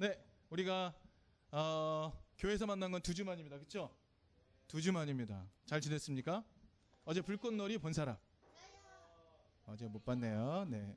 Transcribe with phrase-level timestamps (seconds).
[0.00, 0.94] 네, 우리가
[1.52, 3.58] 어, 교회에서 만난 건 두 주 만입니다.
[3.58, 3.94] 그렇죠?
[4.66, 5.46] 두 주 만입니다.
[5.66, 6.42] 잘 지냈습니까?
[7.04, 8.16] 어제 불꽃놀이 본 사람?
[9.66, 10.64] 어제 못 봤네요.
[10.70, 10.96] 네.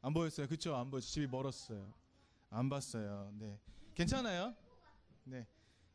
[0.00, 0.46] 안 보였어요.
[0.46, 0.74] 그렇죠?
[0.76, 1.10] 안 보였어요.
[1.10, 1.92] 집이 멀었어요.
[2.48, 3.30] 안 봤어요.
[3.34, 3.60] 네.
[3.94, 4.54] 괜찮아요?
[5.24, 5.46] 네.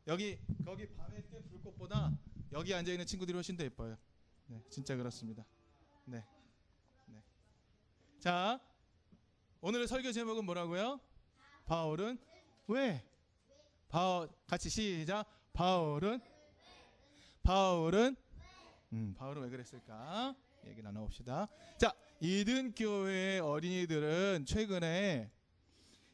[0.06, 2.16] 여기 거기 밤에 뜬 불꽃보다
[2.52, 3.96] 여기 앉아 있는 친구들이 훨씬 더 예뻐요.
[4.46, 5.44] 네, 진짜 그렇습니다.
[6.04, 6.18] 네.
[6.18, 6.24] 네.
[8.26, 8.58] 자,
[9.60, 10.98] 오늘의 설교 제목은 뭐라고요?
[11.64, 12.18] 바울은
[12.66, 13.04] 왜?
[13.88, 15.24] 바울 같이 시작.
[15.52, 16.20] 바울은
[17.44, 18.16] 바울은
[18.94, 20.34] 음, 바울은 왜 그랬을까?
[20.66, 21.46] 얘기 나눠봅시다.
[21.78, 25.30] 자, 이든 교회의 어린이들은 최근에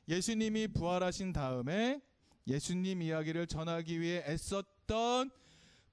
[0.06, 2.03] 예수님이 부활하신 다음에
[2.47, 5.31] 예수님 이야기를 전하기 위해 애썼던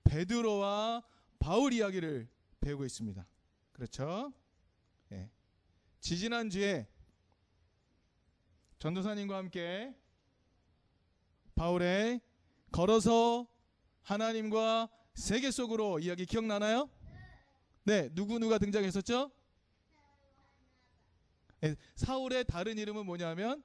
[0.04, 1.02] 베드로와
[1.40, 2.28] 바울 이야기를
[2.60, 3.26] 배우고 있습니다.
[3.72, 4.34] 그렇죠?
[5.14, 5.30] 예.
[6.00, 6.88] 지지난주에
[8.80, 9.94] 전도사님과 함께
[11.56, 12.22] 바울의
[12.72, 13.48] 걸어서
[14.04, 16.90] 하나님과 세계 속으로 이야기 기억나나요?
[17.84, 19.32] 네, 누구 누가 등장했었죠?
[21.62, 23.62] 네, 사울의 다른 이름은 뭐냐면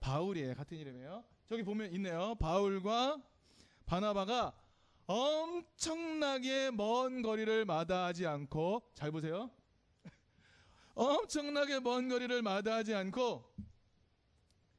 [0.00, 0.54] 바울이에요.
[0.54, 1.24] 같은 이름이에요.
[1.46, 2.34] 저기 보면 있네요.
[2.36, 3.20] 바울과
[3.84, 4.54] 바나바가
[5.06, 9.50] 엄청나게 먼 거리를 마다하지 않고 잘 보세요.
[10.98, 13.44] 엄청나게 먼 거리를 마다하지 않고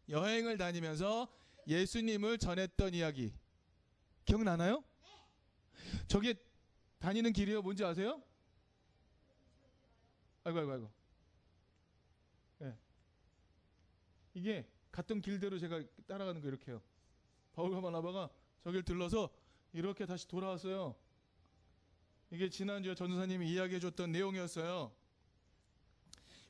[0.10, 1.34] 여행을 다니면서
[1.66, 3.34] 예수님을 전했던 이야기
[4.26, 4.84] 기억나나요?
[6.08, 6.36] 저게
[7.00, 8.22] 다니는 길이요 뭔지 아세요?
[10.44, 10.92] 아이고 아이고 아이고.
[12.64, 12.78] 예.
[14.34, 16.82] 이게 갔던 길대로 제가 따라가는 거 이렇게 해요.
[17.54, 18.30] 바울과 바나바가
[18.62, 19.30] 저길 들러서
[19.72, 20.96] 이렇게 다시 돌아왔어요.
[22.32, 24.99] 이게 지난주에 전도사님이 이야기해 줬던 내용이었어요.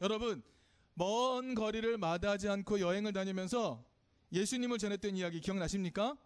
[0.02, 0.42] 여러분,
[0.94, 3.83] 먼 거리를 마다하지 않고 여행을 다니면서
[4.31, 6.17] 예수님을 전했던 이야기 기억나십니까?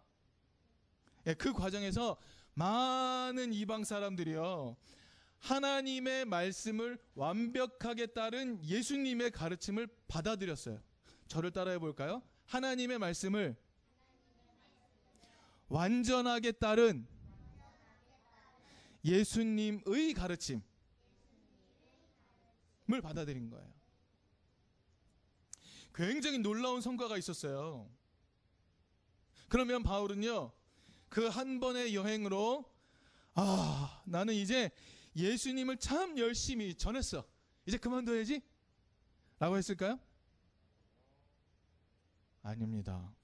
[1.26, 2.16] 예, 그 과정에서
[2.54, 4.76] 많은 이방 사람들이요.
[5.40, 10.80] 하나님의 말씀을 완벽하게 따른 예수님의 가르침을 받아들였어요.
[11.26, 12.22] 저를 따라해 볼까요?
[12.46, 13.56] 하나님의 말씀을
[15.68, 17.06] 완전하게 따른
[19.04, 20.62] 예수님의 가르침을
[23.00, 23.72] 받아들인 거예요.
[25.94, 27.88] 굉장히 놀라운 성과가 있었어요.
[29.48, 30.52] 그러면 바울은요,
[31.08, 32.64] 그 한 번의 여행으로,
[33.34, 34.70] 아, 나는 이제
[35.16, 37.24] 예수님을 참 열심히 전했어.
[37.66, 38.42] 이제 그만둬야지?
[39.38, 39.98] 라고 했을까요?
[42.42, 43.14] 아닙니다.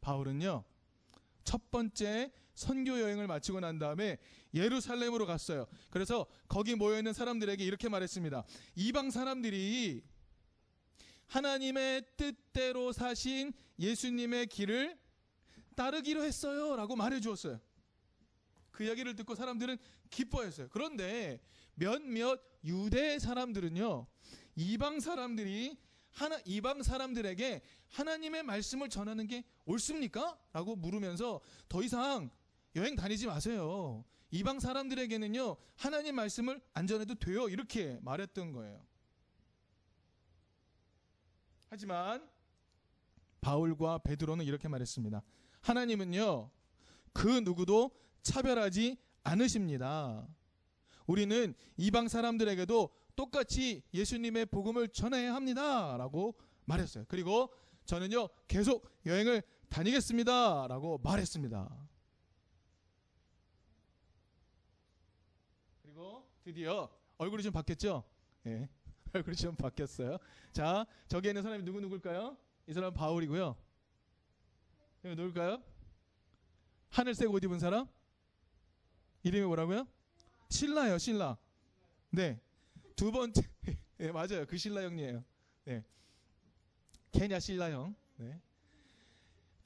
[0.00, 0.64] 바울은요,
[1.44, 4.18] 첫 번째 선교 여행을 마치고 난 다음에
[4.52, 5.68] 예루살렘으로 갔어요.
[5.90, 8.44] 그래서 거기 모여 있는 사람들에게 이렇게 말했습니다.
[8.74, 10.02] 이방 사람들이
[11.28, 14.98] 하나님의 뜻대로 사신 예수님의 길을
[15.76, 16.74] 따르기로 했어요.
[16.74, 17.60] 라고 말해 주었어요.
[18.72, 19.78] 그 이야기를 듣고 사람들은
[20.10, 20.68] 기뻐했어요.
[20.70, 21.40] 그런데
[21.74, 24.06] 몇몇 유대 사람들은요,
[24.56, 25.78] 이방 사람들이
[26.10, 30.36] 하나 이방 사람들에게 하나님의 말씀을 전하는 게 옳습니까?
[30.52, 32.30] 라고 물으면서 더 이상
[32.78, 34.04] 여행 다니지 마세요.
[34.30, 37.48] 이방 사람들에게는요, 하나님 말씀을 안 전해도 돼요.
[37.48, 38.80] 이렇게 말했던 거예요.
[41.70, 42.28] 하지만
[43.40, 45.22] 바울과 베드로는 이렇게 말했습니다.
[45.60, 46.50] 하나님은요,
[47.12, 47.90] 그 누구도
[48.22, 50.26] 차별하지 않으십니다.
[51.06, 55.96] 우리는 이방 사람들에게도 똑같이 예수님의 복음을 전해야 합니다.
[55.96, 57.04] 라고 말했어요.
[57.08, 57.52] 그리고
[57.86, 60.66] 저는요, 계속 여행을 다니겠습니다.
[60.68, 61.88] 라고 말했습니다.
[65.82, 66.88] 그리고 드디어
[67.18, 68.02] 얼굴이 좀 바뀌었죠?
[68.46, 68.66] 예.
[69.12, 70.16] 얼굴이 좀 바뀌었어요.
[70.50, 72.38] 자, 저기 있는 사람이 누구 누굴까요?
[72.66, 73.54] 이 사람 바울이고요.
[75.04, 75.62] 이거 누굴까요?
[76.88, 77.86] 하늘색 옷 입은 사람?
[79.24, 79.86] 이름이 뭐라고요?
[80.48, 81.36] 신라요, 신라.
[82.08, 82.40] 네.
[82.96, 83.42] 두 번째,
[83.98, 84.46] 네, 맞아요.
[84.46, 85.22] 그 신라 형이에요.
[85.64, 85.84] 네.
[87.12, 87.94] 케냐 신라 형.
[88.16, 88.40] 네.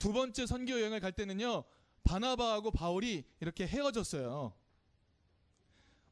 [0.00, 1.62] 두 번째 선교 여행을 갈 때는요,
[2.02, 4.60] 바나바하고 바울이 이렇게 헤어졌어요.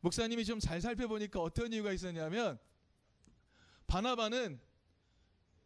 [0.01, 2.59] 목사님이 좀 잘 살펴보니까 어떤 이유가 있었냐면,
[3.87, 4.61] 바나바는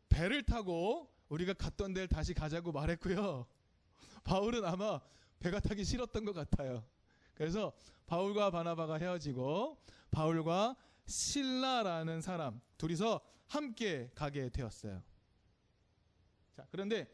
[0.08, 3.46] 배를 타고 우리가 갔던 데를 다시 가자고 말했고요.
[4.24, 5.00] 바울은 아마
[5.40, 6.84] 배가 타기 싫었던 것 같아요.
[7.34, 7.72] 그래서
[8.06, 10.76] 바울과 바나바가 헤어지고 바울과
[11.06, 15.02] 신라라는 사람 둘이서 함께 가게 되었어요.
[16.56, 17.06] 자, 그런데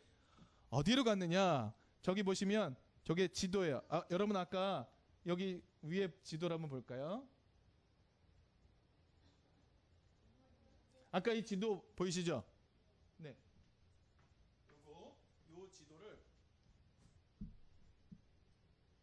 [0.69, 1.73] 어디로 갔느냐?
[2.03, 3.83] 저기 보시면 저게 지도예요.
[3.89, 4.87] 아, 여러분 아까
[5.27, 7.27] 여기 위에 지도를 한번 볼까요?
[11.13, 12.45] 아까 이 지도 보이시죠?
[13.19, 13.37] 네.
[14.71, 15.17] 요거
[15.53, 16.19] 요 지도를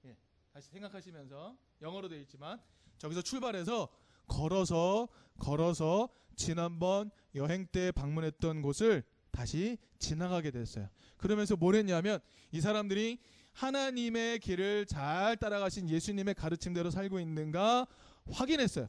[0.06, 0.18] 예,
[0.54, 2.62] 다시 생각하시면서 영어로 되어 있지만
[2.98, 3.90] 저기서 출발해서
[4.28, 10.90] 걸어서 걸어서 지난번 여행 때 방문했던 곳을 다시 지나가게 됐어요.
[11.18, 12.20] 그러면서 뭘 했냐면
[12.52, 13.20] 이 사람들이
[13.58, 17.88] 하나님의 길을 잘 따라가신 예수님의 가르침대로 살고 있는가
[18.32, 18.88] 확인했어요.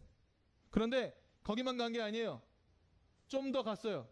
[0.71, 2.43] 그런데 거기만 간 게 아니에요.
[3.29, 4.07] 좀 더 갔어요.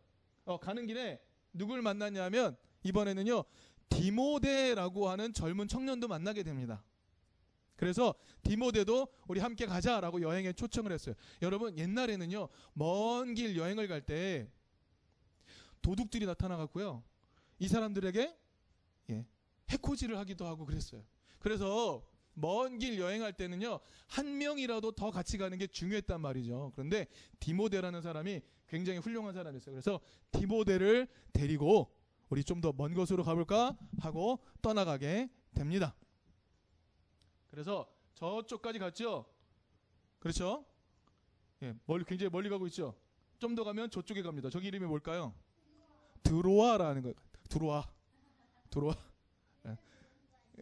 [0.46, 1.20] 어, 가는 길에
[1.52, 3.44] 누굴 만났냐면 이번에는요
[3.90, 6.82] 디모데라고 하는 젊은 청년도 만나게 됩니다.
[7.76, 11.14] 그래서 디모데도 우리 함께 가자라고 여행에 초청을 했어요.
[11.42, 14.48] 여러분 옛날에는요 먼 길 여행을 갈 때
[15.82, 17.02] 도둑들이 나타나 갖고요
[17.58, 18.36] 이 사람들에게 예,
[19.70, 21.04] 해코지를 하기도 하고 그랬어요.
[21.38, 26.72] 그래서 먼 길 여행할 때는요 한 명이라도 더 같이 가는 게 중요했단 말이죠.
[26.74, 27.06] 그런데
[27.40, 29.72] 디모데라는 사람이 굉장히 훌륭한 사람이었어요.
[29.74, 30.00] 그래서
[30.32, 31.92] 디모데를 데리고
[32.28, 35.94] 우리 좀 더 먼 곳으로 가볼까 하고 떠나가게 됩니다.
[37.50, 39.24] 그래서 저쪽까지 갔죠.
[40.18, 40.64] 그렇죠?
[41.62, 42.94] 예, 멀리 굉장히 멀리 가고 있죠.
[43.38, 44.50] 좀 더 가면 저쪽에 갑니다.
[44.50, 45.34] 저기 이름이 뭘까요?
[46.22, 47.14] 드로아라는 거예요.
[47.48, 47.84] 드로아,
[48.70, 48.94] 드로아,
[49.66, 49.76] 예,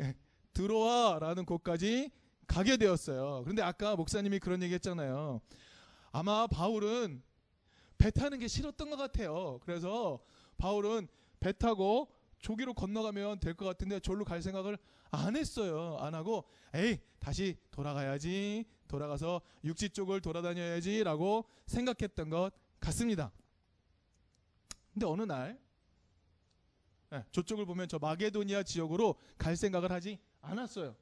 [0.01, 0.15] 예,
[0.53, 2.11] 드로아라는 곳까지
[2.47, 3.43] 가게 되었어요.
[3.45, 5.41] 그런데 아까 목사님이 그런 얘기 했잖아요.
[6.13, 7.23] 아마 바울은
[7.99, 9.59] 배 타는 게 싫었던 것 같아요.
[9.65, 10.21] 그래서
[10.59, 11.09] 바울은
[11.41, 12.09] 배 타고
[12.41, 14.77] 조기로 건너가면 될 것 같은데 절로 갈 생각을
[15.11, 15.97] 안 했어요.
[16.01, 23.33] 안 하고 에이 다시 돌아가야지 돌아가서 육지 쪽을 돌아다녀야지라고 생각했던 것 같습니다.
[24.93, 25.59] 근데 어느 날
[27.15, 30.97] 예, 저쪽을 보면 저 마게도니아 지역으로 갈 생각을 하지 않았어요.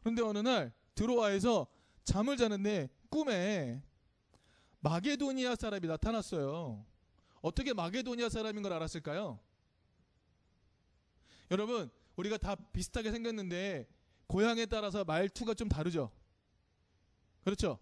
[0.00, 1.66] 그런데 어느 날 드로아에서
[2.04, 3.82] 잠을 자는데 꿈에
[4.80, 6.84] 마게도니아 사람이 나타났어요.
[7.42, 9.38] 어떻게 마게도니아 사람인 걸 알았을까요?
[11.50, 13.86] 여러분, 우리가 다 비슷하게 생겼는데
[14.26, 16.10] 고향에 따라서 말투가 좀 다르죠.
[17.44, 17.78] 그렇죠?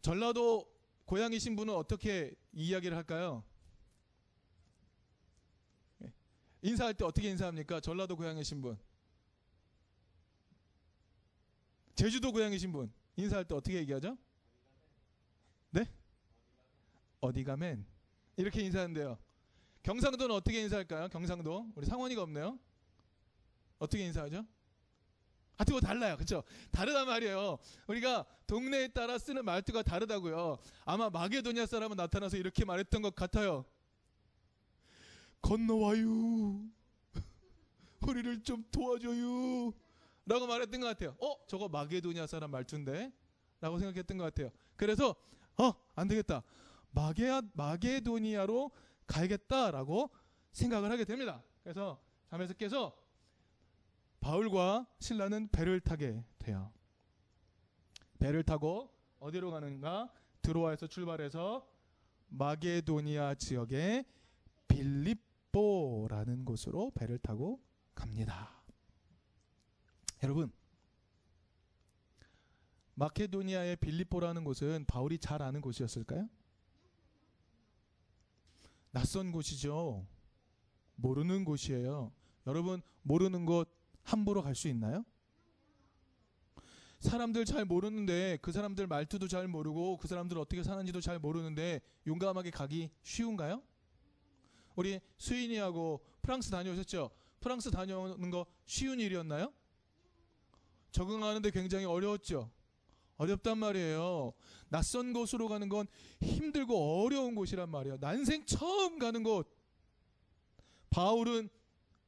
[0.00, 0.66] 전라도
[1.04, 3.44] 고향이신 분은 어떻게 이야기를 할까요?
[6.02, 6.12] 예.
[6.66, 7.78] 인사할 때 어떻게 인사합니까?
[7.78, 8.76] 전라도 고향이신 분.
[11.94, 12.92] 제주도 고향이신 분.
[13.14, 14.18] 인사할 때 어떻게 얘기하죠?
[15.70, 15.88] 네?
[17.20, 17.86] 어디 가면
[18.36, 19.16] 이렇게 인사하는데요.
[19.84, 21.08] 경상도는 어떻게 인사할까요?
[21.08, 22.58] 경상도 우리 상원이가 없네요.
[23.78, 24.44] 어떻게 인사하죠?
[25.56, 26.16] 하여튼 뭐 달라요.
[26.16, 26.42] 그렇죠?
[26.72, 27.58] 다르단 말이에요.
[27.86, 30.58] 우리가 동네에 따라 쓰는 말투가 다르다고요.
[30.84, 33.64] 아마 마게도니아 사람은 나타나서 이렇게 말했던 것 같아요.
[35.46, 36.60] 건너와요.
[38.08, 39.72] 우리를 좀 도와줘요.
[40.26, 41.16] 라고 말했던 것 같아요.
[41.20, 41.36] 어?
[41.46, 43.12] 저거 마게도니아 사람 말투인데?
[43.60, 44.50] 라고 생각했던 것 같아요.
[44.74, 45.14] 그래서
[45.56, 45.72] 어?
[45.94, 46.42] 안 되겠다.
[46.90, 48.72] 마게, 마게도니아로
[49.06, 50.10] 가야겠다라고
[50.50, 51.44] 생각을 하게 됩니다.
[51.62, 52.00] 그래서
[52.58, 52.96] 깨서
[54.18, 56.72] 바울과 신라는 배를 타게 돼요.
[58.18, 60.12] 배를 타고 어디로 가는가?
[60.42, 61.68] 드로아에서 출발해서
[62.30, 64.04] 마게도니아 지역의
[64.66, 65.25] 빌립
[65.56, 67.62] 보라는 곳으로 배를 타고
[67.94, 68.62] 갑니다.
[70.22, 70.52] 여러분,
[72.94, 76.28] 마케도니아의 빌립보라는 곳은 바울이 잘 아는 곳이었을까요?
[78.90, 80.06] 낯선 곳이죠.
[80.96, 82.12] 모르는 곳이에요.
[82.46, 83.70] 여러분, 모르는 곳
[84.02, 85.06] 함부로 갈 수 있나요?
[87.00, 92.50] 사람들 잘 모르는데 그 사람들 말투도 잘 모르고 그 사람들 어떻게 사는지도 잘 모르는데 용감하게
[92.50, 93.62] 가기 쉬운가요?
[94.76, 97.10] 우리 수인이하고 프랑스 다녀오셨죠?
[97.40, 99.52] 프랑스 다녀오는 거 쉬운 일이었나요?
[100.92, 102.50] 적응하는데 굉장히 어려웠죠.
[103.16, 104.32] 어렵단 말이에요.
[104.68, 105.86] 낯선 곳으로 가는 건
[106.20, 107.96] 힘들고 어려운 곳이란 말이에요.
[107.98, 109.48] 난생 처음 가는 곳.
[110.90, 111.48] 바울은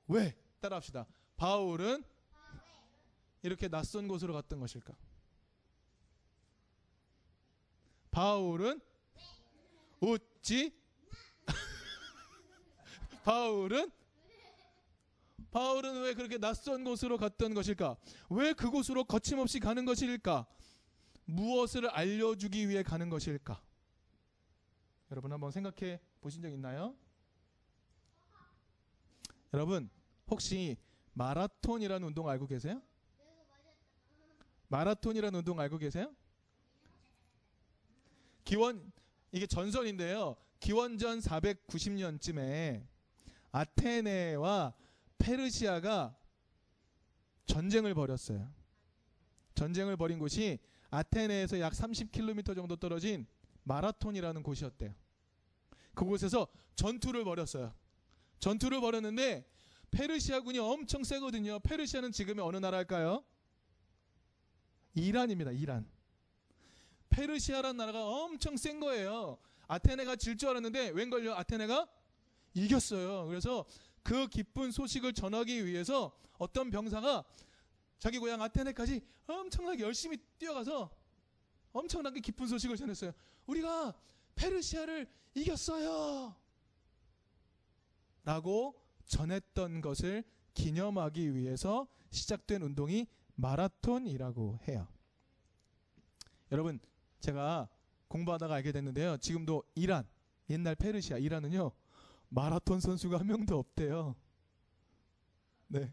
[0.08, 0.37] 왜?
[0.60, 1.06] 따라합시다.
[1.37, 2.04] 바울은
[3.42, 4.94] 이렇게 낯선 곳으로 갔던 것일까?
[8.10, 8.80] 바울은
[10.00, 10.77] 웃지
[13.28, 13.90] 바울은
[15.50, 17.99] 바울은 왜 그렇게 낯선 곳으로 갔던 것일까?
[18.30, 20.47] 왜 그곳으로 거침없이 가는 것일까?
[21.26, 23.62] 무엇을 알려주기 위해 가는 것일까?
[25.11, 26.97] 여러분 한번 생각해 보신 적 있나요?
[29.52, 29.90] 여러분
[30.30, 30.78] 혹시
[31.12, 32.80] 마라톤이라는 운동 알고 계세요?
[34.68, 36.14] 마라톤이라는 운동 알고 계세요?
[38.44, 38.90] 기원
[39.32, 40.35] 이게 전설인데요.
[40.61, 42.97] 기원전 490년쯤에
[43.52, 44.74] 아테네와
[45.18, 46.16] 페르시아가
[47.46, 48.52] 전쟁을 벌였어요.
[49.54, 50.58] 전쟁을 벌인 곳이
[50.90, 53.26] 아테네에서 약 30km 정도 떨어진
[53.64, 54.94] 마라톤이라는 곳이었대요.
[55.94, 57.74] 그곳에서 전투를 벌였어요.
[58.38, 59.44] 전투를 벌였는데
[59.90, 61.58] 페르시아군이 엄청 세거든요.
[61.60, 63.24] 페르시아는 지금의 어느 나라일까요?
[64.94, 65.50] 이란입니다.
[65.52, 65.88] 이란.
[67.08, 69.38] 페르시아라는 나라가 엄청 센 거예요.
[69.66, 71.34] 아테네가 질 줄 알았는데 웬걸요?
[71.34, 71.88] 아테네가
[72.54, 73.26] 이겼어요.
[73.26, 73.64] 그래서
[74.02, 77.24] 그 기쁜 소식을 전하기 위해서 어떤 병사가
[77.98, 80.90] 자기 고향 아테네까지 엄청나게 열심히 뛰어가서
[81.72, 83.12] 엄청나게 기쁜 소식을 전했어요.
[83.46, 83.94] 우리가
[84.34, 86.34] 페르시아를 이겼어요.
[88.24, 90.24] 라고 전했던 것을
[90.54, 94.88] 기념하기 위해서 시작된 운동이 마라톤이라고 해요.
[96.50, 96.80] 여러분,
[97.20, 97.68] 제가
[98.08, 99.18] 공부하다가 알게 됐는데요.
[99.18, 100.06] 지금도 이란,
[100.50, 101.70] 옛날 페르시아, 이란은요,
[102.28, 104.14] 마라톤 선수가 한 명도 없대요.
[105.68, 105.92] 네.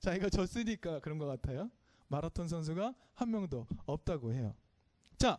[0.00, 1.70] 자기가 졌으니까 그런 것 같아요.
[2.08, 4.54] 마라톤 선수가 한 명도 없다고 해요.
[5.18, 5.38] 자,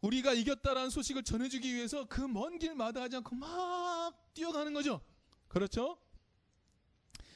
[0.00, 5.00] 우리가 이겼다라는 소식을 전해주기 위해서 그 먼 길 마다 하지 않고 막 뛰어가는 거죠.
[5.48, 5.98] 그렇죠?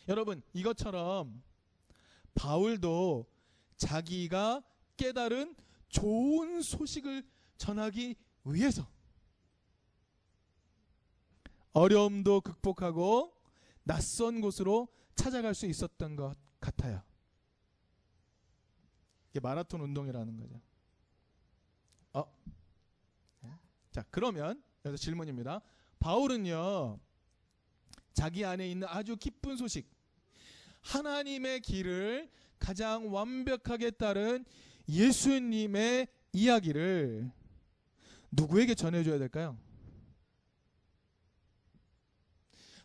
[0.09, 1.43] 여러분, 이것처럼
[2.35, 3.27] 바울도
[3.77, 4.63] 자기가
[4.97, 5.55] 깨달은
[5.89, 7.23] 좋은 소식을
[7.57, 8.87] 전하기 위해서
[11.75, 13.35] 어려움도 극복하고
[13.83, 17.03] 낯선 곳으로 찾아갈 수 있었던 것 같아요.
[19.31, 20.61] 이게 마라톤 운동이라는 거죠.
[22.15, 22.25] 어?
[23.91, 25.61] 자, 그러면 여기서 질문입니다.
[25.99, 27.01] 바울은요,
[28.13, 29.91] 자기 안에 있는 아주 기쁜 소식,
[30.83, 34.45] 하나님의 길을 가장 완벽하게 따른
[34.89, 37.33] 예수님의 이야기를
[38.31, 39.59] 누구에게 전해줘야 될까요?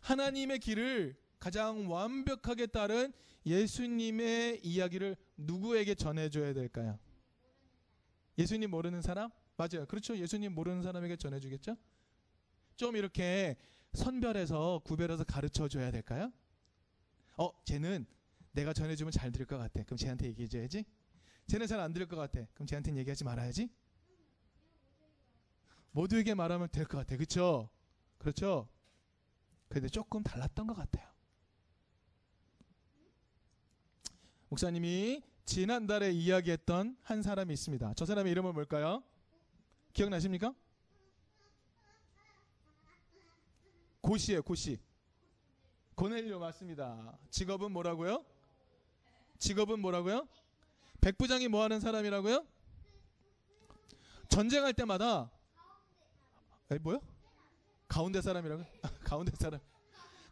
[0.00, 3.12] 하나님의 길을 가장 완벽하게 따른
[3.46, 6.98] 예수님의 이야기를 누구에게 전해줘야 될까요?
[8.38, 9.30] 예수님 모르는 사람?
[9.56, 9.86] 맞아요.
[9.86, 10.16] 그렇죠.
[10.16, 11.76] 예수님 모르는 사람에게 전해주겠죠?
[12.76, 13.56] 좀 이렇게
[13.92, 16.32] 선별해서 구별해서 가르쳐 줘야 될까요?
[17.36, 18.06] 어, 쟤는
[18.52, 19.82] 내가 전해주면 잘 들을 것 같아.
[19.84, 20.84] 그럼 쟤한테 얘기해줘야지.
[21.46, 22.44] 쟤는 잘 안 들을 것 같아.
[22.54, 23.68] 그럼 쟤한테는 얘기하지 말아야지.
[25.92, 27.16] 모두에게 말하면 될 것 같아.
[27.16, 27.68] 그렇죠?
[28.18, 28.68] 그렇죠?
[29.70, 31.08] 근데 조금 달랐던 것 같아요.
[34.48, 37.94] 목사님이 지난달에 이야기했던 한 사람이 있습니다.
[37.94, 39.02] 저 사람의 이름은 뭘까요?
[39.92, 40.52] 기억나십니까?
[44.00, 44.80] 고시예요, 고시.
[45.94, 47.16] 고넬료 맞습니다.
[47.30, 48.24] 직업은 뭐라고요?
[49.38, 50.26] 직업은 뭐라고요?
[51.00, 52.44] 백부장이 뭐 하는 사람이라고요?
[54.28, 55.30] 전쟁할 때마다
[56.72, 57.00] 에, 뭐요?
[57.90, 58.64] 가운데 사람이라고?
[59.04, 59.60] 가운데 사람.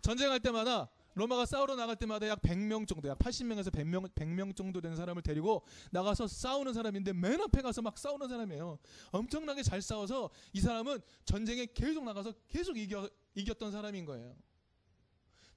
[0.00, 4.96] 전쟁할 때마다 로마가 싸우러 나갈 때마다 약 100명 정도, 약 80명에서 100명, 100명 정도 되는
[4.96, 8.78] 사람을 데리고 나가서 싸우는 사람인데 맨 앞에 가서 막 싸우는 사람이에요.
[9.10, 14.36] 엄청나게 잘 싸워서 이 사람은 전쟁에 계속 나가서 계속 이겨, 이겼던 사람인 거예요.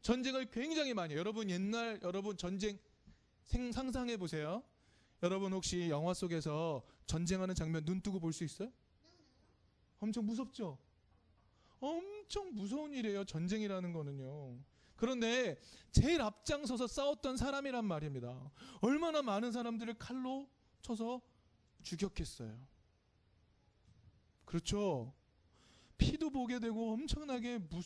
[0.01, 1.13] 전쟁을 굉장히 많이.
[1.13, 2.79] 여러분 옛날 여러분 전쟁
[3.46, 4.63] 생, 상상해 보세요.
[5.22, 8.72] 여러분 혹시 영화 속에서 전쟁하는 장면 눈 뜨고 볼 수 있어요?
[10.00, 10.79] 엄청 무섭죠?
[11.81, 13.25] 엄청 무서운 일이에요.
[13.25, 14.57] 전쟁이라는 거는요.
[14.95, 15.59] 그런데
[15.91, 18.51] 제일 앞장서서 싸웠던 사람이란 말입니다.
[18.81, 20.47] 얼마나 많은 사람들을 칼로
[20.81, 21.21] 쳐서
[21.81, 22.55] 죽였겠어요.
[24.45, 25.13] 그렇죠.
[25.97, 27.81] 피도 보게 되고 엄청나게 무,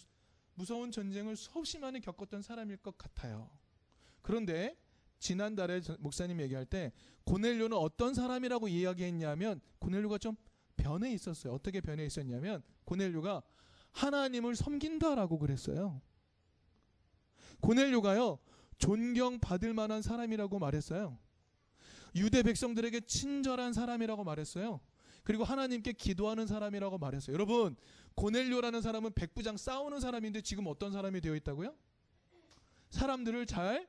[0.55, 3.49] 무서운 전쟁을 수없이 많이 겪었던 사람일 것 같아요.
[4.21, 4.77] 그런데
[5.19, 6.91] 지난달에 목사님 얘기할 때
[7.23, 10.35] 고넬료는 어떤 사람이라고 이야기했냐면 고넬료가 좀
[10.75, 11.53] 변해 있었어요.
[11.53, 13.41] 어떻게 변해 있었냐면 고넬료가
[13.95, 16.01] 하나님을 섬긴다라고 그랬어요.
[17.61, 18.37] 고넬료가요
[18.77, 21.17] 존경받을 만한 사람이라고 말했어요.
[22.15, 24.81] 유대 백성들에게 친절한 사람이라고 말했어요.
[25.23, 27.33] 그리고 하나님께 기도하는 사람이라고 말했어요.
[27.33, 27.75] 여러분
[28.15, 31.73] 고넬료라는 사람은 백부장 싸우는 사람인데 지금 어떤 사람이 되어 있다고요?
[32.89, 33.87] 사람들을 잘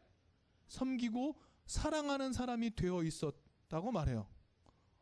[0.68, 1.36] 섬기고
[1.66, 4.26] 사랑하는 사람이 되어 있었다고 말해요.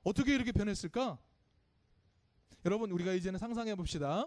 [0.02, 1.18] 어떻게 이렇게 변했을까?
[2.64, 4.26] 여러분 우리가 이제는 상상해 봅시다.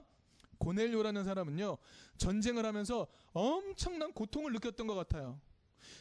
[0.57, 1.77] 고넬료라는 사람은요
[2.17, 5.39] 전쟁을 하면서 엄청난 고통을 느꼈던 것 같아요.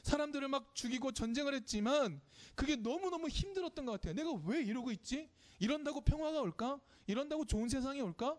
[0.03, 2.21] 사람들을 막 죽이고 전쟁을 했지만
[2.55, 4.15] 그게 너무너무 힘들었던 것 같아요.
[4.15, 5.29] 내가 왜 이러고 있지?
[5.59, 6.81] 이런다고 평화가 올까?
[7.07, 8.39] 이런다고 좋은 세상이 올까?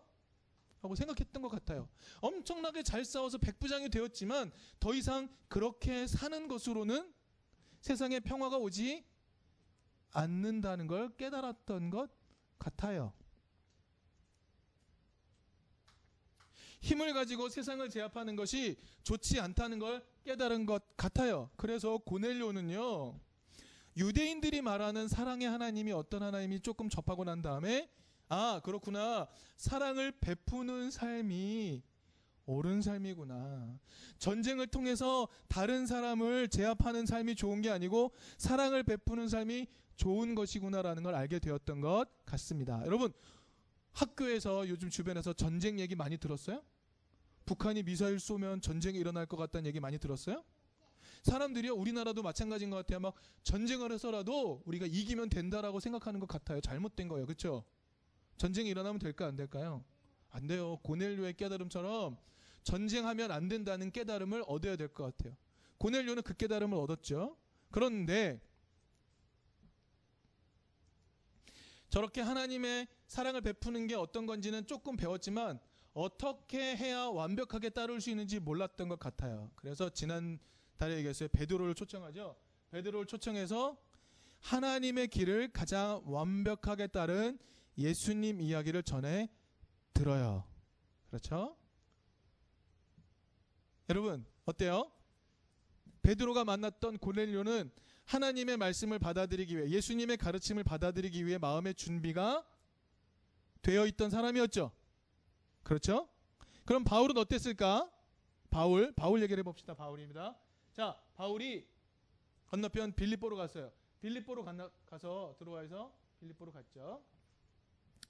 [0.80, 1.88] 하고 생각했던 것 같아요.
[2.20, 7.12] 엄청나게 잘 싸워서 백부장이 되었지만 더 이상 그렇게 사는 것으로는
[7.80, 9.04] 세상에 평화가 오지
[10.12, 12.10] 않는다는 걸 깨달았던 것
[12.58, 13.12] 같아요.
[16.80, 21.50] 힘을 가지고 세상을 제압하는 것이 좋지 않다는 걸 깨달은 것 같아요.
[21.56, 23.18] 그래서 고넬료는요.
[23.96, 27.90] 유대인들이 말하는 사랑의 하나님이 어떤 하나님이 조금 접하고 난 다음에
[28.28, 29.26] 아, 그렇구나.
[29.56, 31.82] 사랑을 베푸는 삶이
[32.46, 33.78] 옳은 삶이구나.
[34.18, 39.66] 전쟁을 통해서 다른 사람을 제압하는 삶이 좋은 게 아니고 사랑을 베푸는 삶이
[39.96, 42.82] 좋은 것이구나라는 걸 알게 되었던 것 같습니다.
[42.86, 43.12] 여러분,
[43.98, 46.62] 학교에서 요즘 주변에서 전쟁 얘기 많이 들었어요?
[47.46, 50.44] 북한이 미사일 쏘면 전쟁이 일어날 것 같다는 얘기 많이 들었어요?
[51.24, 53.00] 사람들이요, 우리나라도 마찬가지인 것 같아요.
[53.00, 56.60] 막 전쟁을 해서라도 우리가 이기면 된다라고 생각하는 것 같아요.
[56.60, 57.26] 잘못된 거예요.
[57.26, 57.64] 그렇죠?
[58.36, 59.84] 전쟁이 일어나면 될까 안 될까요?
[60.30, 60.78] 안 돼요.
[60.84, 62.16] 고넬료의 깨달음처럼
[62.62, 65.36] 전쟁하면 안 된다는 깨달음을 얻어야 될 것 같아요.
[65.78, 67.36] 고넬료는 그 깨달음을 얻었죠.
[67.70, 68.40] 그런데
[71.88, 75.58] 저렇게 하나님의 사랑을 베푸는 게 어떤 건지는 조금 배웠지만
[75.94, 79.50] 어떻게 해야 완벽하게 따를 수 있는지 몰랐던 것 같아요.
[79.56, 80.38] 그래서 지난
[80.76, 81.28] 달에 얘기했어요.
[81.30, 82.36] 베드로를 초청하죠.
[82.70, 83.76] 베드로를 초청해서
[84.40, 87.38] 하나님의 길을 가장 완벽하게 따른
[87.76, 89.28] 예수님 이야기를 전해
[89.94, 90.44] 들어요.
[91.08, 91.56] 그렇죠?
[93.88, 94.92] 여러분 어때요?
[96.02, 97.70] 베드로가 만났던 고넬료는
[98.04, 102.44] 하나님의 말씀을 받아들이기 위해 예수님의 가르침을 받아들이기 위해 마음의 준비가
[103.62, 104.72] 되어 있던 사람이었죠.
[105.62, 106.08] 그렇죠?
[106.64, 107.90] 그럼 바울은 어땠을까?
[108.50, 109.74] 바울, 바울 얘기를 해봅시다.
[109.74, 110.36] 바울입니다.
[110.72, 111.66] 자, 바울이
[112.46, 113.72] 건너편 빌립보로 갔어요.
[114.00, 117.02] 빌립보로 갔나, 가서 들어와서 빌립보로 갔죠.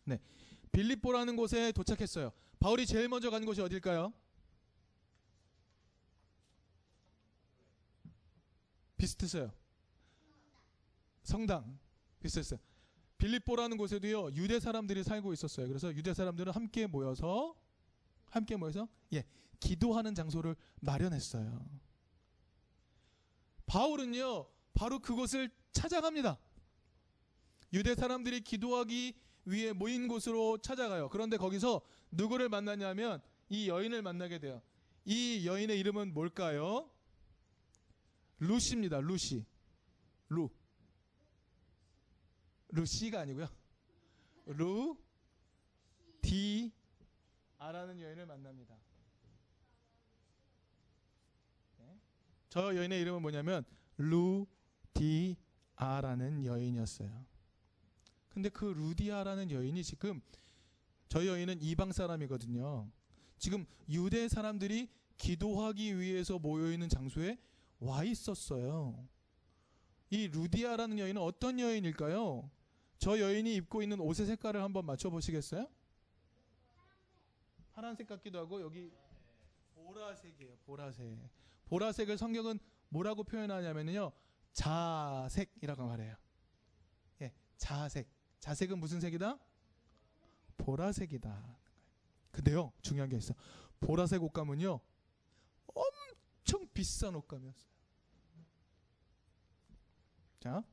[0.04, 0.20] 네,
[0.72, 2.32] 빌립보라는 곳에 도착했어요.
[2.60, 4.12] 바울이 제일 먼저 간 곳이 어딜까요?
[8.96, 9.52] 비슷했어요.
[11.22, 11.78] 성당
[12.20, 12.58] 비슷했어요.
[13.18, 15.68] 빌립보라는 곳에도요 유대 사람들이 살고 있었어요.
[15.68, 17.54] 그래서 유대 사람들은 함께 모여서
[18.30, 19.24] 함께 모여서 예
[19.60, 21.66] 기도하는 장소를 마련했어요.
[23.66, 26.38] 바울은요 바로 그곳을 찾아갑니다.
[27.72, 31.08] 유대 사람들이 기도하기 위해 모인 곳으로 찾아가요.
[31.08, 34.62] 그런데 거기서 누구를 만나냐면 이 여인을 만나게 돼요.
[35.04, 36.90] 이 여인의 이름은 뭘까요?
[38.38, 39.00] 루시입니다.
[39.00, 39.44] 루시.
[40.28, 40.50] 루.
[42.68, 43.48] 루시가 아니고요.
[44.46, 44.96] 루,
[46.20, 46.72] 디,
[47.58, 48.76] 아라는 여인을 만납니다.
[51.78, 51.98] 네.
[52.48, 53.64] 저 여인의 이름은 뭐냐면
[53.96, 54.46] 루,
[54.94, 55.36] 디,
[55.76, 57.26] 아라는 여인이었어요.
[58.30, 60.20] 근데 그 루디아라는 여인이 지금
[61.08, 62.88] 저 여인은 이방 사람이거든요.
[63.38, 67.38] 지금 유대 사람들이 기도하기 위해서 모여 있는 장소에
[67.80, 69.08] 와 있었어요.
[70.10, 72.50] 이 루디아라는 여인은 어떤 여인일까요?
[72.98, 75.68] 저 여인이 입고 있는 옷의 색깔을 한번 맞춰 보시겠어요?
[77.72, 78.92] 파란색 같기도 하고 여기
[79.74, 80.56] 보라색이에요.
[80.66, 81.18] 보라색.
[81.66, 82.58] 보라색을 성경은
[82.88, 84.12] 뭐라고 표현하냐면요.
[84.52, 86.16] 자색이라고 말해요.
[87.22, 88.08] 예, 자색.
[88.40, 89.38] 자색은 무슨 색이다?
[90.56, 91.58] 보라색이다.
[92.32, 93.34] 근데요, 중요한 게 있어.
[93.80, 94.80] 보라색 옷감은요,
[95.74, 97.68] 엄청 비싼 옷감이었어요.
[100.40, 100.64] 자,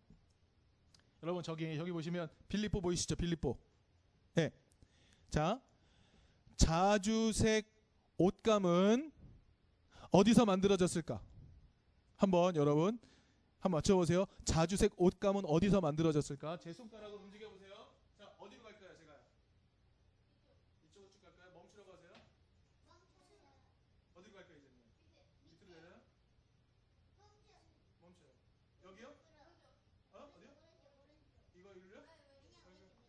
[1.25, 3.15] 여러분 저기 여기 보시면 빌립보 보이시죠?
[3.15, 3.57] 빌립보.
[4.35, 4.51] 네.
[5.31, 5.59] 자,
[6.55, 7.65] 자주색
[8.19, 9.11] 옷감은
[10.11, 11.19] 어디서 만들어졌을까?
[12.17, 12.99] 한번 여러분
[13.59, 14.25] 한번 맞춰보세요.
[14.43, 16.59] 자주색 옷감은 어디서 만들어졌을까?
[16.59, 17.73] 제 손가락을 움직여 보세요.
[18.19, 19.17] 자, 어디로 갈까요, 제가?
[20.85, 21.51] 이쪽으로 쭉 갈까요?
[21.55, 22.11] 멈추라고 하세요.
[24.13, 24.77] 어디로 갈까요, 이제는?
[25.49, 26.01] 밑으로 내려요?
[27.99, 28.29] 멈춰요.
[28.83, 29.07] 여기요?
[30.13, 30.19] 어?
[30.37, 30.49] 어디요?
[31.57, 31.95] 이거 이리요?
[31.95, 32.05] 여기요?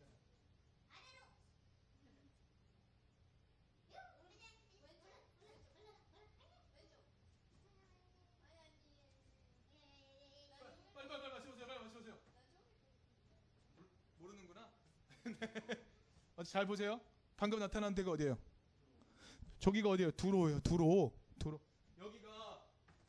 [0.00, 0.06] 네.
[10.94, 11.66] 빨리 빨리 빨리 마셔보세요.
[11.66, 12.14] 빨리 마셔보세요.
[13.76, 14.70] 모르- 모르는구나.
[16.35, 17.00] 어디 잘 보세요.
[17.36, 18.38] 방금 나타난 데가 어디예요?
[19.58, 20.12] 저기가 어디예요?
[20.12, 20.60] 두로예요.
[20.60, 21.12] 두로.
[21.38, 21.60] 두로.
[21.98, 22.66] 여기가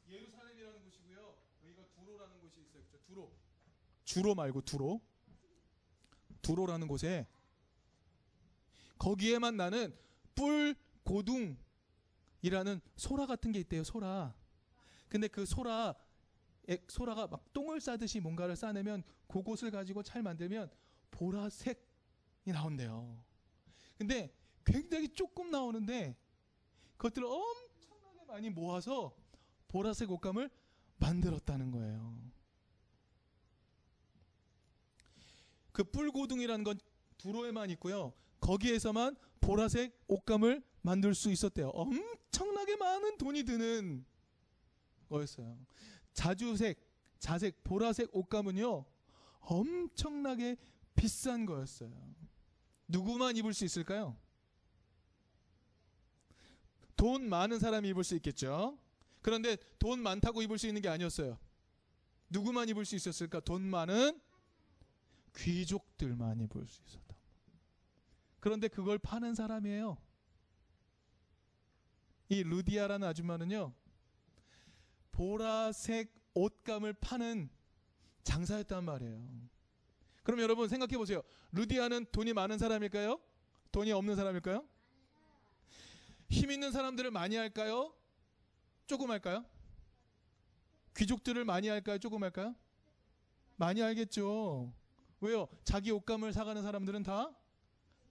[0.10, 1.38] 예루살렘이라는 곳이고요.
[1.66, 2.84] 여기가 두로라는 곳이 있어요.
[2.84, 3.00] 그죠?
[3.06, 3.32] 두로.
[4.04, 5.02] 주로 말고 두로.
[6.42, 7.28] 두로라는 곳에
[8.98, 9.96] 거기에만 나는
[10.34, 11.58] 뿔 고둥이라는
[12.96, 13.84] 소라 같은 게 있대요.
[13.84, 14.36] 소라.
[15.10, 15.96] 근데 그 소라
[16.70, 20.70] 에, 소라가 막 똥을 싸듯이 뭔가를 싸내면 그곳을 가지고 잘 만들면
[21.12, 21.78] 보라색이
[22.46, 23.27] 나온대요.
[23.98, 24.34] 근데
[24.66, 26.16] 굉장히 조금 나오는데
[26.98, 29.16] 그것들을 엄청나게 많이 모아서
[29.68, 30.50] 보라색 옷감을
[30.98, 32.16] 만들었다는 거예요.
[35.72, 36.80] 그 뿔고둥이라는 건
[37.18, 38.14] 두로에만 있고요.
[38.40, 41.70] 거기에서만 보라색 옷감을 만들 수 있었대요.
[41.70, 44.06] 엄청나게 많은 돈이 드는
[45.10, 45.58] 거였어요.
[46.14, 46.80] 자주색,
[47.20, 48.86] 자색, 보라색 옷감은요.
[49.42, 50.58] 엄청나게
[50.96, 51.92] 비싼 거였어요.
[52.88, 54.18] 누구만 입을 수 있을까요?
[56.96, 58.78] 돈 많은 사람이 입을 수 있겠죠.
[59.22, 61.38] 그런데 돈 많다고 입을 수 있는 게 아니었어요.
[62.30, 63.40] 누구만 입을 수 있었을까?
[63.42, 64.20] 돈 많은
[65.36, 67.16] 귀족들만 입을 수 있었다.
[68.40, 69.98] 그런데 그걸 파는 사람이에요.
[72.30, 73.74] 이 루디아라는 아줌마는요.
[75.12, 77.50] 보라색 옷감을 파는
[78.24, 79.50] 장사였단 말이에요.
[80.28, 81.22] 그럼 여러분 생각해 보세요.
[81.54, 83.18] 루디아는 돈이 많은 사람일까요?
[83.72, 84.68] 돈이 없는 사람일까요?
[86.30, 87.94] 힘 있는 사람들을 많이 할까요?
[88.88, 89.46] 조금 할까요?
[90.98, 91.98] 귀족들을 많이 할까요?
[91.98, 92.54] 조금 할까요?
[93.56, 94.74] 많이 알겠죠.
[95.22, 95.48] 왜요?
[95.64, 97.34] 자기 옷감을 사가는 사람들은 다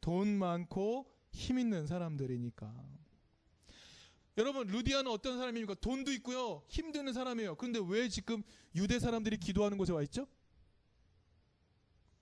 [0.00, 2.72] 돈 많고 힘 있는 사람들이니까.
[4.38, 5.74] 여러분, 루디아는 어떤 사람입니까?
[5.74, 6.62] 돈도 있고요.
[6.68, 7.56] 힘드는 사람이에요.
[7.56, 8.42] 근데 왜 지금
[8.74, 10.26] 유대 사람들이 기도하는 곳에 와 있죠?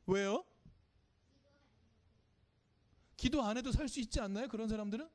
[0.07, 0.45] 왜요?
[3.17, 4.49] 기도 안 해도 살 수 있지 않나요?
[4.49, 5.09] 그런 사람들은?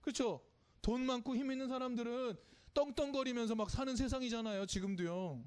[0.00, 0.42] 그렇죠?
[0.82, 2.36] 돈 많고 힘 있는 사람들은
[2.74, 4.66] 떵떵거리면서 막 사는 세상이잖아요.
[4.66, 5.42] 지금도요.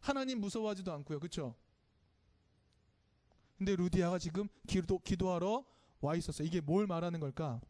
[0.00, 1.20] 하나님 무서워하지도 않고요.
[1.20, 1.54] 그렇죠?
[3.58, 5.64] 근데 루디아가 지금 기도 기도하러
[6.00, 6.46] 와 있었어요.
[6.46, 7.60] 이게 뭘 말하는 걸까?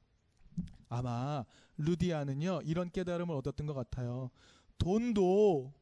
[0.89, 1.45] 아마
[1.79, 2.61] 루디아는요.
[2.65, 4.31] 이런 깨달음을 얻었던 것 같아요.
[4.79, 5.73] 돈도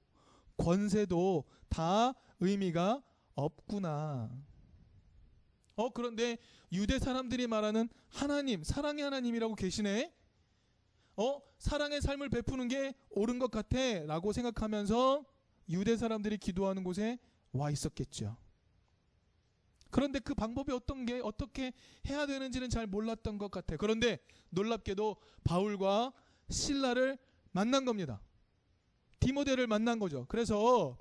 [0.59, 3.03] 권세도 다 의미가
[3.35, 4.31] 없구나.
[5.77, 6.37] 어 그런데
[6.73, 10.13] 유대 사람들이 말하는 하나님, 사랑의 하나님이라고 계시네.
[11.17, 15.25] 어 사랑의 삶을 베푸는 게 옳은 것 같아 라고 생각하면서
[15.71, 17.19] 유대 사람들이 기도하는 곳에
[17.53, 18.37] 와 있었겠죠.
[19.91, 21.73] 그런데 그 방법이 어떤 게 어떻게
[22.07, 23.79] 해야 되는지는 잘 몰랐던 것 같아요.
[23.79, 24.19] 그런데
[24.51, 26.13] 놀랍게도 바울과
[26.51, 27.19] 신라를
[27.53, 28.21] 만난 겁니다.
[29.21, 30.27] 디모데를 만난 거죠.
[30.29, 30.97] 그래서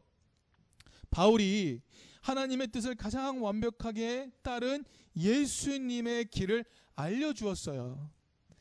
[1.10, 1.82] 바울이
[2.22, 4.84] 하나님의 뜻을 가장 완벽하게 따른
[5.16, 8.12] 예수님의 길을 알려주었어요.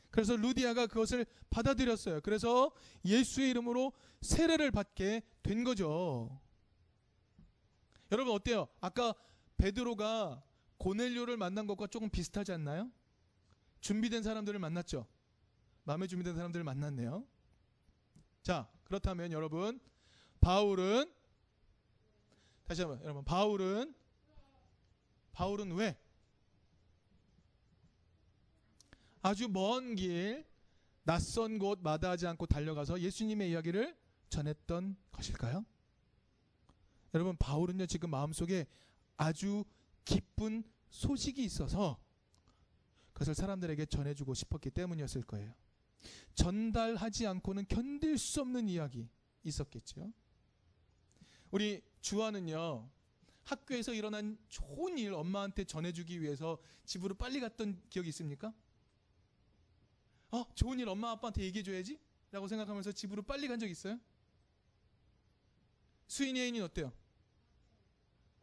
[0.09, 2.21] 그래서 루디아가 그것을 받아들였어요.
[2.21, 2.71] 그래서
[3.03, 6.39] 예수의 이름으로 세례를 받게 된 거죠.
[8.11, 8.67] 여러분 어때요?
[8.79, 9.13] 아까
[9.57, 10.43] 베드로가
[10.77, 12.89] 고넬료를 만난 것과 조금 비슷하지 않나요?
[13.81, 15.05] 준비된 사람들을 만났죠.
[15.83, 17.25] 마음에 준비된 사람들을 만났네요.
[18.43, 19.79] 자, 그렇다면 여러분
[20.39, 21.11] 바울은
[22.67, 23.93] 다시 한번 여러분 바울은
[25.33, 25.97] 바울은 왜
[29.21, 30.45] 아주 먼 길
[31.03, 33.95] 낯선 곳 마다하지 않고 달려가서 예수님의 이야기를
[34.29, 35.65] 전했던 것일까요?
[37.13, 38.65] 여러분 바울은요 지금 마음속에
[39.15, 39.63] 아주
[40.05, 41.97] 기쁜 소식이 있어서
[43.13, 45.53] 그것을 사람들에게 전해주고 싶었기 때문이었을 거예요.
[46.35, 49.09] 전달하지 않고는 견딜 수 없는 이야기
[49.43, 50.11] 있었겠죠.
[51.51, 52.89] 우리 주아는요
[53.43, 58.53] 학교에서 일어난 좋은 일 엄마한테 전해주기 위해서 집으로 빨리 갔던 기억이 있습니까?
[60.31, 61.97] 어 좋은 일 엄마 아빠한테 얘기해줘야지
[62.31, 63.97] 라고 생각하면서 집으로 빨리 간 적 있어요?
[66.07, 66.91] 수인이 애인이 어때요?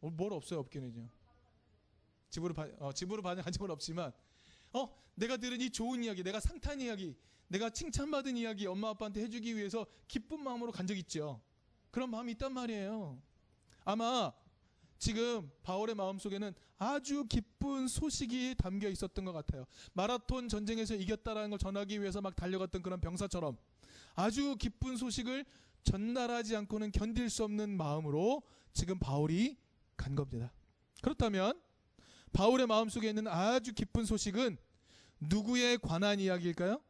[0.01, 1.09] 어, 뭘 없어요 없기는요.
[2.29, 4.11] 집으로 바, 어, 집으로 간 적은 없지만
[4.75, 7.15] 어 내가 들은 이 좋은 이야기, 내가 상탄 이야기,
[7.47, 11.41] 내가 칭찬받은 이야기 엄마 아빠한테 해주기 위해서 기쁜 마음으로 간 적 있죠.
[11.91, 13.21] 그런 마음이 있단 말이에요.
[13.85, 14.33] 아마
[14.97, 19.65] 지금 바울의 마음 속에는 아주 기쁜 소식이 담겨 있었던 것 같아요.
[19.93, 23.57] 마라톤 전쟁에서 이겼다라는 걸 전하기 위해서 막 달려갔던 그런 병사처럼
[24.15, 25.45] 아주 기쁜 소식을
[25.83, 28.41] 전달하지 않고는 견딜 수 없는 마음으로
[28.73, 29.57] 지금 바울이
[29.95, 30.51] 간 겁니다.
[31.01, 31.61] 그렇다면
[32.33, 34.57] 바울의 마음 속에 있는 아주 기쁜 소식은
[35.29, 36.81] 누구에 관한 이야기일까요?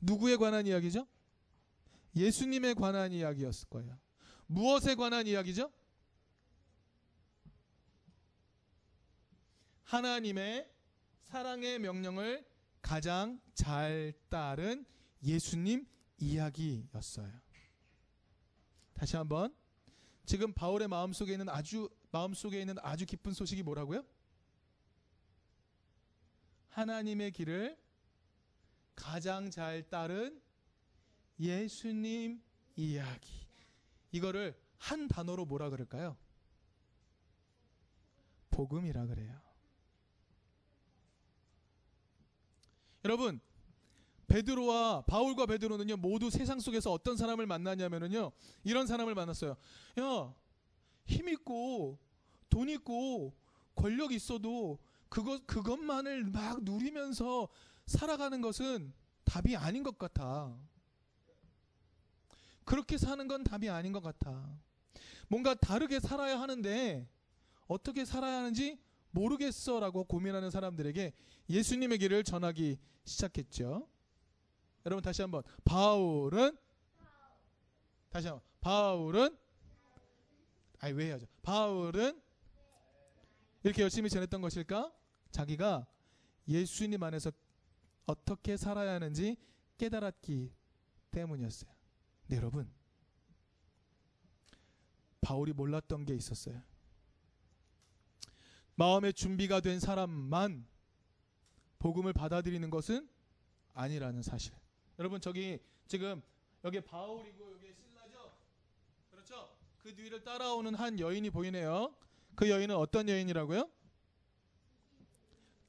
[0.00, 1.06] 누구에 관한 이야기죠?
[2.14, 3.98] 예수님에 관한 이야기였을 거예요.
[4.46, 5.70] 무엇에 관한 이야기죠?
[9.84, 10.70] 하나님의
[11.22, 12.46] 사랑의 명령을
[12.82, 14.84] 가장 잘 따른
[15.22, 15.86] 예수님
[16.18, 17.32] 이야기였어요.
[18.94, 19.54] 다시 한번
[20.24, 24.04] 지금 바울의 마음속에 있는 아주 마음속에 있는 아주 기쁜 소식이 뭐라고요?
[26.70, 27.78] 하나님의 길을
[28.94, 30.40] 가장 잘 따른
[31.38, 32.42] 예수님
[32.76, 33.46] 이야기.
[34.12, 36.16] 이거를 한 단어로 뭐라 그럴까요?
[38.50, 39.40] 복음이라 그래요.
[43.04, 43.40] 여러분,
[44.26, 48.32] 베드로와 바울과 베드로는요 모두 세상 속에서 어떤 사람을 만나냐면은요
[48.64, 49.56] 이런 사람을 만났어요.
[50.00, 50.34] 야,
[51.06, 51.98] 힘 있고
[52.50, 53.34] 돈 있고
[53.74, 54.78] 권력 있어도
[55.08, 57.48] 그것 그것만을 막 누리면서
[57.86, 58.92] 살아가는 것은
[59.24, 60.56] 답이 아닌 것 같아.
[62.64, 64.58] 그렇게 사는 건 답이 아닌 것 같아.
[65.28, 67.08] 뭔가 다르게 살아야 하는데
[67.66, 68.78] 어떻게 살아야 하는지
[69.10, 71.12] 모르겠어라고 고민하는 사람들에게
[71.48, 73.88] 예수님의 길을 전하기 시작했죠.
[74.84, 76.56] 여러분 다시 한번 바울은
[78.10, 79.36] 다시 한번 바울은
[80.80, 81.26] 아니 왜 해야죠?
[81.42, 82.20] 바울은
[83.64, 84.92] 이렇게 열심히 전했던 것일까?
[85.30, 85.86] 자기가
[86.46, 87.30] 예수님 안에서
[88.06, 89.36] 어떻게 살아야 하는지
[89.76, 90.52] 깨달았기
[91.10, 91.70] 때문이었어요.
[92.28, 92.70] 네, 여러분.
[95.20, 96.62] 바울이 몰랐던 게 있었어요.
[98.76, 100.66] 마음의 준비가 된 사람만
[101.78, 103.08] 복음을 받아들이는 것은
[103.74, 104.54] 아니라는 사실.
[104.98, 106.22] 여러분 저기 지금
[106.64, 108.32] 여기 바울이고 여기 신라죠?
[109.10, 109.56] 그렇죠?
[109.78, 111.94] 그 뒤를 따라오는 한 여인이 보이네요.
[112.34, 113.68] 그 여인은 어떤 여인이라고요?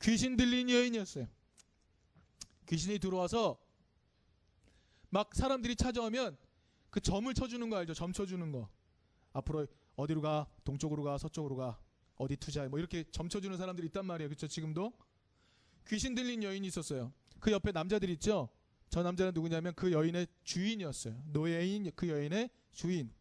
[0.01, 1.27] 귀신 들린 여인이었어요.
[2.67, 3.59] 귀신이 들어와서
[5.09, 6.38] 막 사람들이 찾아오면
[6.89, 7.93] 그 점을 쳐주는 거 알죠?
[7.93, 8.69] 점 쳐주는 거.
[9.33, 10.47] 앞으로 어디로 가?
[10.63, 11.17] 동쪽으로 가?
[11.17, 11.79] 서쪽으로 가?
[12.15, 12.67] 어디 투자해?
[12.67, 14.29] 뭐 이렇게 점 쳐주는 사람들이 있단 말이에요.
[14.29, 14.47] 그렇죠?
[14.47, 14.93] 지금도
[15.88, 17.13] 귀신 들린 여인이 있었어요.
[17.39, 18.49] 그 옆에 남자들 있죠?
[18.89, 21.21] 저 남자는 누구냐면 그 여인의 주인이었어요.
[21.27, 23.12] 노예인 그 여인의 주인.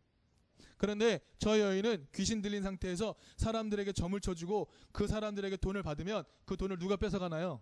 [0.77, 6.79] 그런데 저 여인은 귀신 들린 상태에서 사람들에게 점을 쳐주고 그 사람들에게 돈을 받으면 그 돈을
[6.79, 7.61] 누가 뺏어가나요?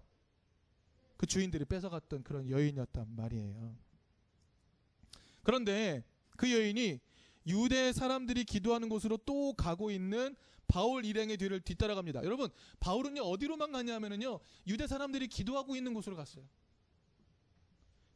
[1.16, 3.76] 그 주인들이 뺏어갔던 그런 여인이었단 말이에요.
[5.42, 6.04] 그런데
[6.36, 7.00] 그 여인이
[7.46, 10.36] 유대 사람들이 기도하는 곳으로 또 가고 있는
[10.68, 12.24] 바울 일행의 뒤를 뒤따라갑니다.
[12.24, 16.44] 여러분, 바울은요 어디로만 가냐면은요 유대 사람들이 기도하고 있는 곳으로 갔어요.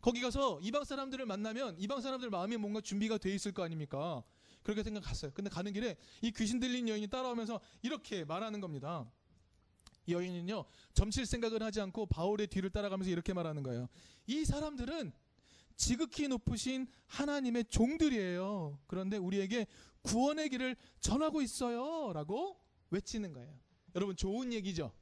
[0.00, 4.24] 거기 가서 이방 사람들을 만나면 이방 사람들 마음이 뭔가 준비가 돼 있을 거 아닙니까?
[4.62, 5.32] 그렇게 생각했어요.
[5.32, 9.10] 근데 가는 길에 이 귀신 들린 여인이 따라오면서 이렇게 말하는 겁니다.
[10.06, 13.88] 이 여인은요 점칠 생각을 하지 않고 바울의 뒤를 따라가면서 이렇게 말하는 거예요.
[14.26, 15.12] 이 사람들은
[15.76, 18.78] 지극히 높으신 하나님의 종들이에요.
[18.86, 19.66] 그런데 우리에게
[20.02, 22.12] 구원의 길을 전하고 있어요.
[22.12, 23.58] 라고 외치는 거예요.
[23.94, 24.92] 여러분, 좋은 얘기죠?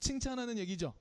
[0.00, 0.94] 칭찬하는 얘기죠?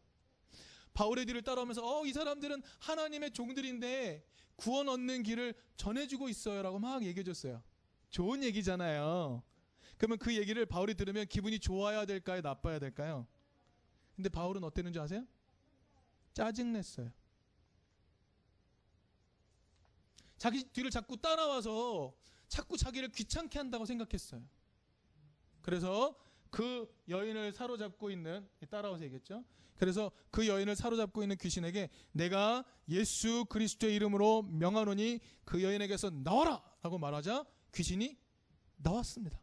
[0.94, 4.24] 바울의 뒤를 따라오면서, 어, 이 사람들은 하나님의 종들인데
[4.64, 6.62] 구원 얻는 길을 전해주고 있어요.
[6.62, 7.62] 라고 막 얘기해줬어요.
[8.10, 9.44] 좋은 얘기잖아요.
[9.98, 12.40] 그러면 그 얘기를 바울이 들으면 기분이 좋아야 될까요?
[12.40, 13.28] 나빠야 될까요?
[14.16, 15.28] 근데 바울은 어땠는지 아세요?
[16.34, 17.12] 짜증냈어요.
[20.38, 22.16] 자기 뒤를 자꾸 따라와서
[22.48, 24.42] 자꾸 자기를 귀찮게 한다고 생각했어요.
[25.62, 26.16] 그래서
[26.54, 29.44] 그 여인을 사로잡고 있는 따라와서 얘기했죠.
[29.76, 37.44] 그래서 그 여인을 사로잡고 있는 귀신에게 내가 예수 그리스도의 이름으로 명하노니 그 여인에게서 나와라라고 말하자
[37.74, 38.20] 귀신이
[38.78, 39.42] 나왔습니다.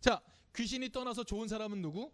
[0.00, 0.20] 자,
[0.52, 2.10] 귀신이 떠나서 좋은 사람은 누구?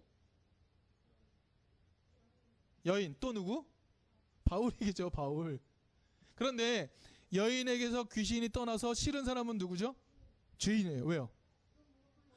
[2.85, 3.65] 여인 또 누구?
[4.45, 5.59] 바울이겠죠, 바울.
[6.35, 6.95] 그런데
[7.33, 9.97] 여인에게서 귀신이 떠나서 싫은 사람은 누구죠?
[10.59, 11.07] 주인이에요.
[11.07, 11.36] 왜요?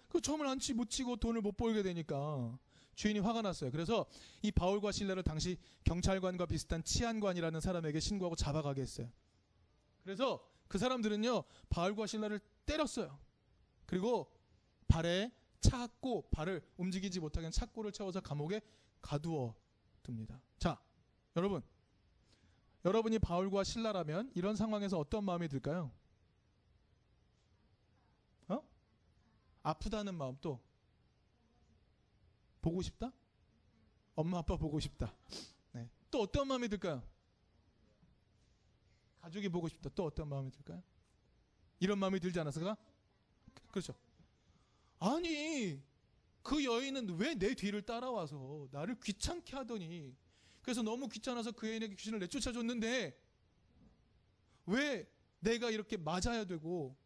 [0.09, 2.57] 그 점을 안 치, 못 치고 돈을 못 벌게 되니까
[2.95, 3.71] 주인이 화가 났어요.
[3.71, 4.05] 그래서
[4.41, 9.09] 이 바울과 신라를 당시 경찰관과 비슷한 치안관이라는 사람에게 신고하고 잡아가게 했어요.
[10.03, 13.17] 그래서 그 사람들은요, 바울과 신라를 때렸어요.
[13.85, 14.31] 그리고
[14.87, 18.61] 발에 차고 발을 움직이지 못하게 한 착고를 채워서 감옥에
[19.01, 19.55] 가두어
[20.07, 20.41] 둡니다.
[20.57, 20.79] 자,
[21.35, 21.61] 여러분.
[22.85, 25.91] 여러분이 바울과 신라라면 이런 상황에서 어떤 마음이 들까요?
[28.47, 28.63] 어?
[29.69, 30.59] 아프다는 마음 또
[32.61, 33.11] 보고 싶다?
[34.15, 35.15] 엄마 아빠 보고 싶다.
[35.71, 35.89] 네.
[36.11, 37.03] 또 어떤 마음이 들까요?
[39.21, 39.89] 가족이 보고 싶다.
[39.95, 40.81] 또 어떤 마음이 들까요?
[41.79, 42.75] 이런 마음이 들지 않았을까?
[43.69, 43.93] 그렇죠.
[44.99, 45.81] 아니
[46.41, 50.15] 그 여인은 왜 내 뒤를 따라와서 나를 귀찮게 하더니
[50.61, 53.17] 그래서 너무 귀찮아서 그 여인에게 귀신을 내쫓아줬는데
[54.65, 56.97] 왜 내가 이렇게 맞아야 되고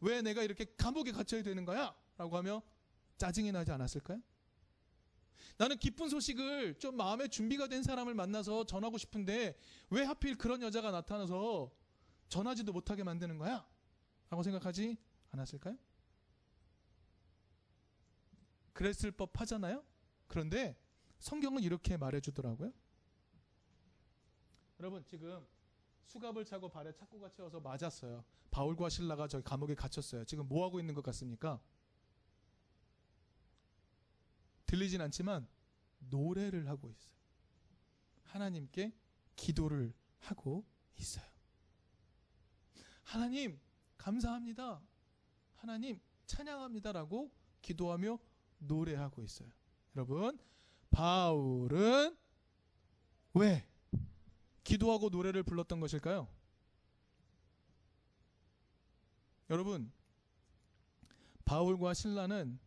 [0.00, 1.94] 왜 내가 이렇게 감옥에 갇혀야 되는 거야?
[2.16, 2.62] 라고 하며
[3.18, 4.20] 짜증이 나지 않았을까요?
[5.58, 9.56] 나는 기쁜 소식을 좀 마음의 준비가 된 사람을 만나서 전하고 싶은데
[9.90, 11.72] 왜 하필 그런 여자가 나타나서
[12.28, 13.66] 전하지도 못하게 만드는 거야?
[14.28, 14.96] 라고 생각하지
[15.30, 15.76] 않았을까요?
[18.72, 19.82] 그랬을 법 하잖아요?
[20.26, 20.76] 그런데
[21.18, 22.72] 성경은 이렇게 말해주더라고요.
[24.78, 25.46] 여러분, 지금
[26.04, 28.24] 수갑을 차고 발에 착고가 채워서 맞았어요.
[28.50, 30.24] 바울과 신라가 저기 감옥에 갇혔어요.
[30.24, 31.60] 지금 뭐 하고 있는 것 같습니까?
[34.76, 35.48] 들리진 않지만
[36.10, 37.14] 노래를 하고 있어요.
[38.24, 38.92] 하나님께
[39.34, 40.66] 기도를 하고
[40.98, 41.24] 있어요.
[43.02, 43.58] 하나님,
[43.96, 44.82] 감사합니다.
[45.54, 48.18] 하나님, 찬양합니다라고 기도하며
[48.58, 49.48] 노래하고 있어요.
[49.94, 50.38] 여러분,
[50.90, 52.14] 바울은
[53.32, 53.66] 왜
[54.62, 56.28] 기도하고 노래를 불렀던 것일까요?
[59.48, 59.92] 여러분
[61.44, 62.58] 바울과 신라는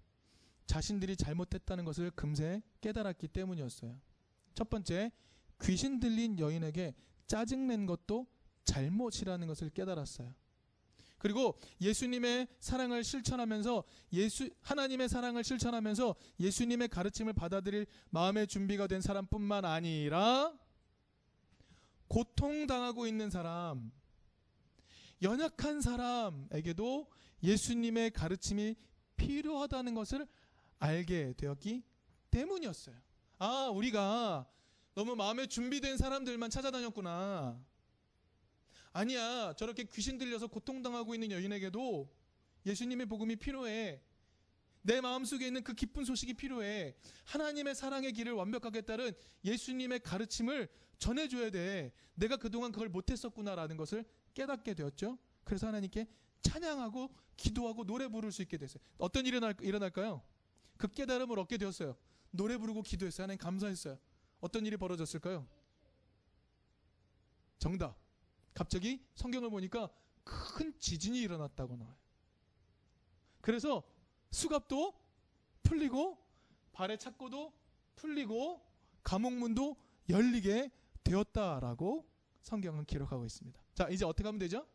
[0.70, 4.00] 자신들이 잘못했다는 것을 금세 깨달았기 때문이었어요.
[4.54, 5.12] 첫 번째,
[5.64, 6.94] 귀신 들린 여인에게
[7.26, 8.28] 짜증낸 것도
[8.66, 10.32] 잘못이라는 것을 깨달았어요.
[11.18, 19.66] 그리고 예수님의 사랑을 실천하면서 예수 하나님의 사랑을 실천하면서 예수님의 가르침을 받아들일 마음의 준비가 된 사람뿐만
[19.66, 20.54] 아니라
[22.08, 23.92] 고통당하고 있는 사람,
[25.24, 27.10] 연약한 사람에게도
[27.42, 28.76] 예수님의 가르침이
[29.18, 30.28] 필요하다는 것을
[30.80, 31.84] 알게 되었기
[32.32, 32.96] 때문이었어요.
[33.38, 34.50] 아, 우리가
[34.96, 37.60] 너무 마음에 준비된 사람들만 찾아다녔구나.
[38.92, 39.54] 아니야.
[39.54, 42.12] 저렇게 귀신 들려서 고통당하고 있는 여인에게도
[42.66, 44.02] 예수님의 복음이 필요해.
[44.82, 46.96] 내 마음속에 있는 그 기쁜 소식이 필요해.
[47.26, 49.12] 하나님의 사랑의 길을 완벽하게 따른
[49.44, 51.92] 예수님의 가르침을 전해줘야 돼.
[52.16, 55.18] 내가 그동안 그걸 못했었구나라는 것을 깨닫게 되었죠.
[55.44, 56.08] 그래서 하나님께
[56.42, 58.82] 찬양하고 기도하고 노래 부를 수 있게 됐어요.
[58.98, 60.24] 어떤 일이 일어날까요?
[60.80, 61.96] 그 깨달음을 얻게 되었어요.
[62.32, 63.26] 노래 부르고 기도했어요.
[63.26, 64.00] 하나님 감사했어요.
[64.40, 65.46] 어떤 일이 벌어졌을까요?
[67.60, 67.98] 정답.
[68.54, 69.90] 갑자기 성경을 보니까
[70.24, 71.96] 큰 지진이 일어났다고 나와요.
[73.42, 73.84] 그래서
[74.32, 74.94] 수갑도
[75.64, 76.18] 풀리고
[76.72, 77.52] 발의 착고도
[77.98, 78.66] 풀리고
[79.04, 79.76] 감옥문도
[80.08, 80.72] 열리게
[81.04, 82.10] 되었다라고
[82.42, 83.62] 성경은 기록하고 있습니다.
[83.76, 84.66] 자, 이제 어떻게 하면 되죠?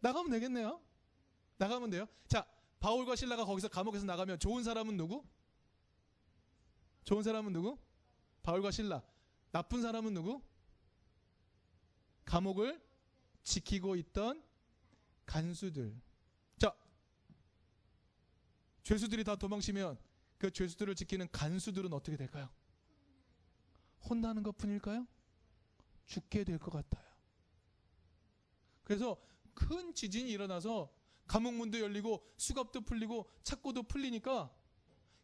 [0.00, 0.80] 나가면 되겠네요.
[1.58, 2.06] 나가면 돼요.
[2.26, 2.46] 자,
[2.80, 5.24] 바울과 신라가 거기서 감옥에서 나가면 좋은 사람은 누구?
[7.04, 7.78] 좋은 사람은 누구?
[8.42, 9.02] 바울과 신라.
[9.50, 10.42] 나쁜 사람은 누구?
[12.24, 12.80] 감옥을
[13.42, 14.42] 지키고 있던
[15.26, 16.00] 간수들.
[16.58, 16.76] 자,
[18.82, 19.98] 죄수들이 다 도망치면
[20.38, 22.48] 그 죄수들을 지키는 간수들은 어떻게 될까요?
[24.08, 25.06] 혼나는 것 뿐일까요?
[26.06, 27.06] 죽게 될 것 같아요.
[28.84, 29.20] 그래서
[29.54, 30.90] 큰 지진이 일어나서
[31.28, 34.52] 감옥문도 열리고 수갑도 풀리고 착고도 풀리니까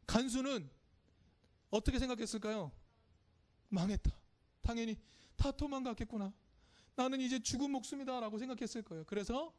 [0.06, 0.70] 간수는
[1.70, 2.70] 어떻게 생각했을까요?
[3.70, 4.16] 망했다.
[4.60, 4.96] 당연히
[5.36, 6.32] 다 도망갔겠구나.
[6.94, 9.04] 나는 이제 죽은 목숨이다라고 생각했을 거예요.
[9.04, 9.52] 그래서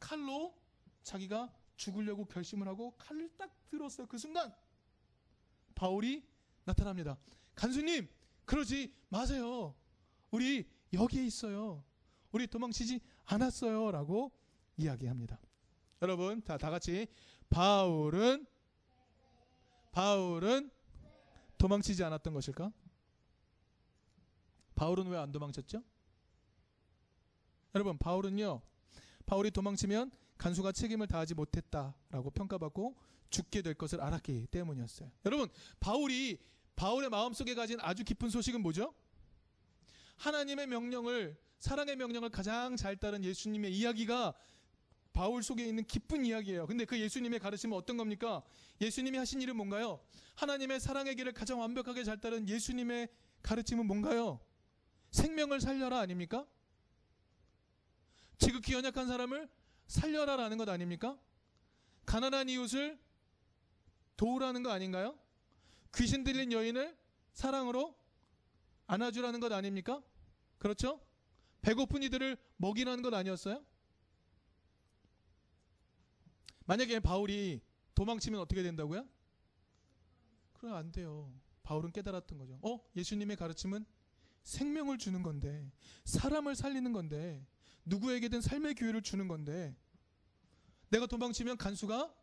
[0.00, 0.54] 칼로
[1.02, 4.06] 자기가 죽으려고 결심을 하고 칼을 딱 들었어요.
[4.06, 4.54] 그 순간
[5.74, 6.24] 바울이
[6.64, 7.18] 나타납니다.
[7.54, 8.08] 간수님,
[8.44, 9.74] 그러지 마세요.
[10.30, 11.84] 우리 여기에 있어요.
[12.32, 13.90] 우리 도망치지 않았어요.
[13.90, 14.32] 라고
[14.76, 15.38] 이야기합니다.
[16.02, 17.06] 여러분, 다, 다 같이
[17.50, 18.46] 바울은
[19.92, 20.70] 바울은
[21.58, 22.72] 도망치지 않았던 것일까?
[24.76, 25.82] 바울은 왜 안 도망쳤죠?
[27.74, 28.62] 여러분, 바울은요.
[29.26, 32.96] 바울이 도망치면 간수가 책임을 다하지 못했다라고 평가받고
[33.30, 35.10] 죽게 될 것을 알았기 때문이었어요.
[35.24, 35.48] 여러분,
[35.80, 36.38] 바울이
[36.76, 38.94] 바울의 마음속에 가진 아주 깊은 소식은 뭐죠?
[40.16, 44.32] 하나님의 명령을 사랑의 명령을 가장 잘 따른 예수님의 이야기가
[45.18, 46.68] 바울 속에 있는 기쁜 이야기예요.
[46.68, 48.40] 근데 그 예수님의 가르침은 어떤 겁니까?
[48.80, 49.98] 예수님이 하신 일은 뭔가요?
[50.36, 53.08] 하나님의 사랑의 길을 가장 완벽하게 잘 따른 예수님의
[53.42, 54.38] 가르침은 뭔가요?
[55.10, 56.46] 생명을 살려라 아닙니까?
[58.38, 59.48] 지극히 연약한 사람을
[59.88, 61.18] 살려라라는 것 아닙니까?
[62.06, 62.96] 가난한 이웃을
[64.16, 65.18] 도우라는 거 아닌가요?
[65.96, 66.96] 귀신 들린 여인을
[67.32, 67.92] 사랑으로
[68.86, 70.00] 안아주라는 것 아닙니까?
[70.58, 71.00] 그렇죠?
[71.62, 73.66] 배고픈 이들을 먹이라는 것 아니었어요?
[76.68, 77.62] 만약에 바울이
[77.94, 79.08] 도망치면 어떻게 된다고요?
[80.52, 81.32] 그럼 안 돼요.
[81.62, 82.58] 바울은 깨달았던 거죠.
[82.60, 82.78] 어?
[82.94, 83.86] 예수님의 가르침은
[84.42, 85.72] 생명을 주는 건데,
[86.04, 87.46] 사람을 살리는 건데,
[87.86, 89.74] 누구에게든 삶의 기회를 주는 건데,
[90.90, 92.14] 내가 도망치면 간수가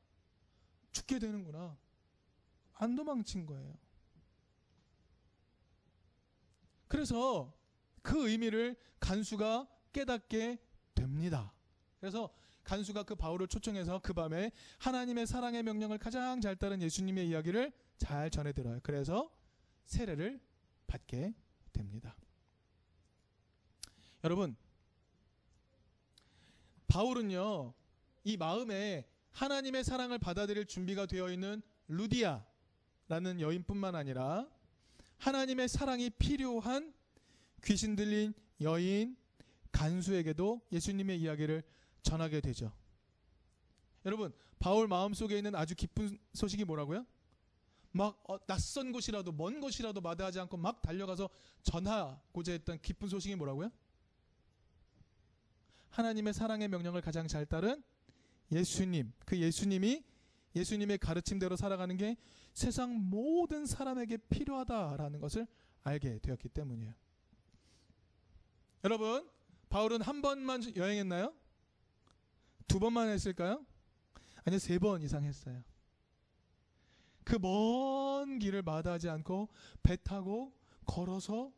[0.91, 1.75] 죽게 되는구나.
[2.73, 3.75] 안 도망친 거예요.
[6.87, 7.51] 그래서
[8.03, 10.59] 그 의미를 간수가 깨닫게
[10.93, 11.51] 됩니다.
[11.99, 12.31] 그래서
[12.65, 18.29] 간수가 그 바울을 초청해서 그 밤에 하나님의 사랑의 명령을 가장 잘 따른 예수님의 이야기를 잘
[18.29, 18.79] 전해 들어요.
[18.83, 19.31] 그래서
[19.85, 20.41] 세례를
[20.87, 21.33] 받게
[21.71, 22.15] 됩니다.
[24.23, 24.55] 여러분,
[26.87, 27.73] 바울은요,
[28.23, 34.49] 이 마음에 하나님의 사랑을 받아들일 준비가 되어 있는 루디아라는 여인뿐만 아니라
[35.17, 36.93] 하나님의 사랑이 필요한
[37.63, 39.15] 귀신 들린 여인
[39.71, 41.63] 간수에게도 예수님의 이야기를
[42.05, 42.71] 전하게 되죠.
[44.05, 47.05] 여러분, 바울 마음속에 있는 아주 기쁜 소식이 뭐라고요?
[47.91, 51.29] 막 어, 낯선 곳이라도 먼 곳이라도 마다하지 않고 막 달려가서
[51.63, 53.71] 전하고자 했던 기쁜 소식이 뭐라고요?
[55.89, 57.81] 하나님의 사랑의 명령을 가장 잘 따른
[58.51, 59.11] 예수님.
[59.25, 60.03] 그 예수님이
[60.55, 62.15] 예수님의 가르침대로 살아가는 게
[62.53, 65.47] 세상 모든 사람에게 필요하다라는 것을
[65.83, 66.93] 알게 되었기 때문이에요.
[68.83, 69.27] 여러분,
[69.69, 71.33] 바울은 한 번만 여행했나요?
[72.67, 73.65] 두 번만 했을까요?
[74.45, 75.63] 아니요, 세 번 이상 했어요.
[77.23, 79.49] 그 먼 길을 마다하지 않고
[79.81, 80.53] 배 타고
[80.85, 81.51] 걸어서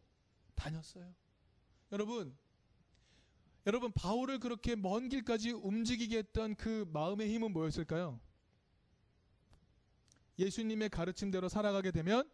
[0.56, 1.14] 다녔어요.
[1.92, 2.36] 여러분,
[3.66, 8.20] 여러분 바울을 그렇게 먼 길까지 움직이게 했던 그 마음의 힘은 뭐였을까요?
[10.40, 12.30] 예수님의 가르침대로 살아가게 되면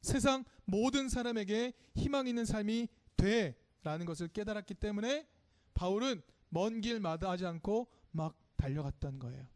[0.00, 5.26] 세상 모든 사람에게 희망 있는 삶이 돼 라는 것을 깨달았기 때문에
[5.74, 9.46] 바울은 먼 길 마다하지 않고 막 달려갔던 거예요.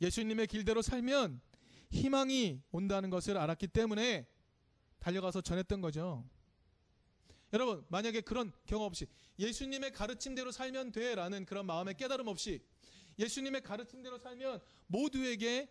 [0.00, 1.40] 예수님의 길대로 살면
[1.90, 4.26] 희망이 온다는 것을 알았기 때문에
[4.98, 6.28] 달려가서 전했던 거죠.
[7.52, 9.06] 여러분, 만약에 그런 경험 없이
[9.38, 12.60] 예수님의 가르침대로 살면 돼라는 그런 마음의 깨달음 없이
[13.18, 15.68] 예수님의 가르침대로 살면 모두에게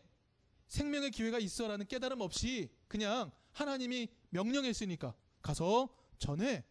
[0.67, 6.65] 생명의 기회가 있어라는 깨달음 없이 그냥 하나님이 명령했으니까 가서 전해.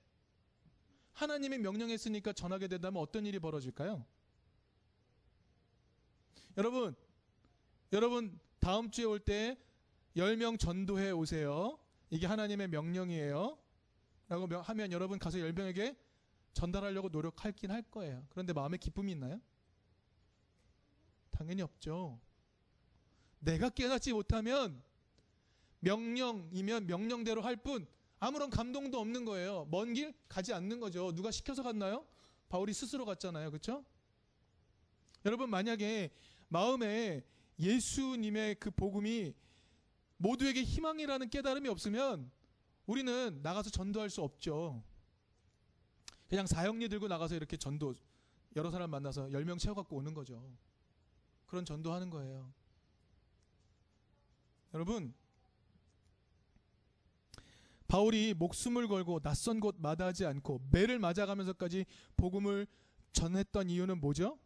[1.12, 4.04] 하나님이 명령했으니까 전하게 된다면 어떤 일이 벌어질까요?
[6.56, 6.94] 여러분,
[7.92, 9.58] 여러분 다음 주에 올 때
[10.16, 11.78] 10명 전도해 오세요.
[12.10, 13.58] 이게 하나님의 명령이에요.
[14.28, 15.96] 라고 하면 여러분 가서 10명에게
[16.54, 18.26] 전달하려고 노력할긴 할 거예요.
[18.30, 19.40] 그런데 마음에 기쁨이 있나요?
[21.30, 22.18] 당연히 없죠.
[23.40, 24.82] 내가 깨닫지 못하면
[25.80, 27.86] 명령이면 명령대로 할 뿐
[28.18, 29.66] 아무런 감동도 없는 거예요.
[29.70, 31.12] 먼 길 가지 않는 거죠.
[31.12, 32.06] 누가 시켜서 갔나요?
[32.48, 33.50] 바울이 스스로 갔잖아요.
[33.50, 33.84] 그렇죠?
[35.26, 36.10] 여러분 만약에
[36.48, 37.24] 마음에
[37.58, 39.34] 예수님의 그 복음이
[40.18, 42.30] 모두에게 희망이라는 깨달음이 없으면
[42.86, 44.82] 우리는 나가서 전도할 수 없죠.
[46.28, 47.94] 그냥 사형리 들고 나가서 이렇게 전도
[48.56, 50.42] 여러 사람 만나서 10명 채워 갖고 오는 거죠.
[51.46, 52.52] 그런 전도하는 거예요.
[54.74, 55.14] 여러분,
[57.88, 61.86] 바울이 목숨을 걸고 낯선 곳 마다하지 않고 매를 맞아가면서까지
[62.16, 62.66] 복음을
[63.12, 64.38] 전했던 이유는 뭐죠?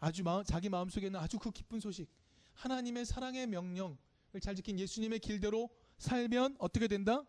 [0.00, 2.08] 아주 마음, 자기 마음속에는 아주 그 기쁜 소식,
[2.54, 3.96] 하나님의 사랑의 명령을
[4.40, 7.24] 잘 지킨 예수님의 길대로 살면 어떻게 된다?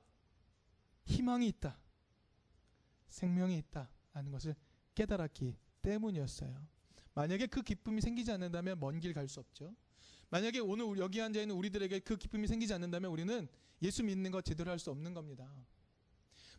[1.05, 1.79] 희망이 있다.
[3.07, 3.89] 생명이 있다.
[4.13, 4.55] 라는 것을
[4.95, 6.67] 깨달았기 때문이었어요.
[7.13, 9.75] 만약에 그 기쁨이 생기지 않는다면 먼 길 갈 수 없죠.
[10.29, 13.47] 만약에 오늘 여기 앉아 있는 우리들에게 그 기쁨이 생기지 않는다면 우리는
[13.81, 15.49] 예수 믿는 것 제대로 할 수 없는 겁니다.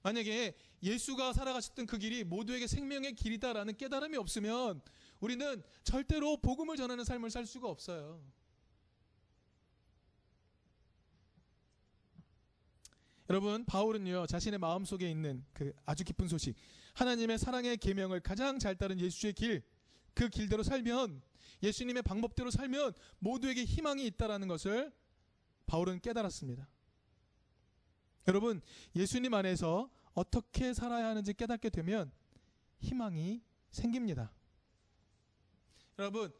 [0.03, 4.81] 만약에 예수가 살아가셨던 그 길이 모두에게 생명의 길이다라는 깨달음이 없으면
[5.21, 8.23] 우리는 절대로 복음을 전하는 삶을 살 수가 없어요.
[13.29, 16.57] 여러분 바울은요 자신의 마음 속에 있는 그 아주 깊은 소식
[16.95, 19.63] 하나님의 사랑의 계명을 가장 잘 따른 예수의 길
[20.15, 21.23] 그 길대로 살면
[21.63, 24.93] 예수님의 방법대로 살면 모두에게 희망이 있다라는 것을
[25.67, 26.69] 바울은 깨달았습니다.
[28.29, 28.61] 여러분
[28.95, 32.11] 예수님 안에서 어떻게 살아야 하는지 깨닫게 되면
[32.81, 34.33] 희망이 생깁니다.
[36.01, 36.33] 여러분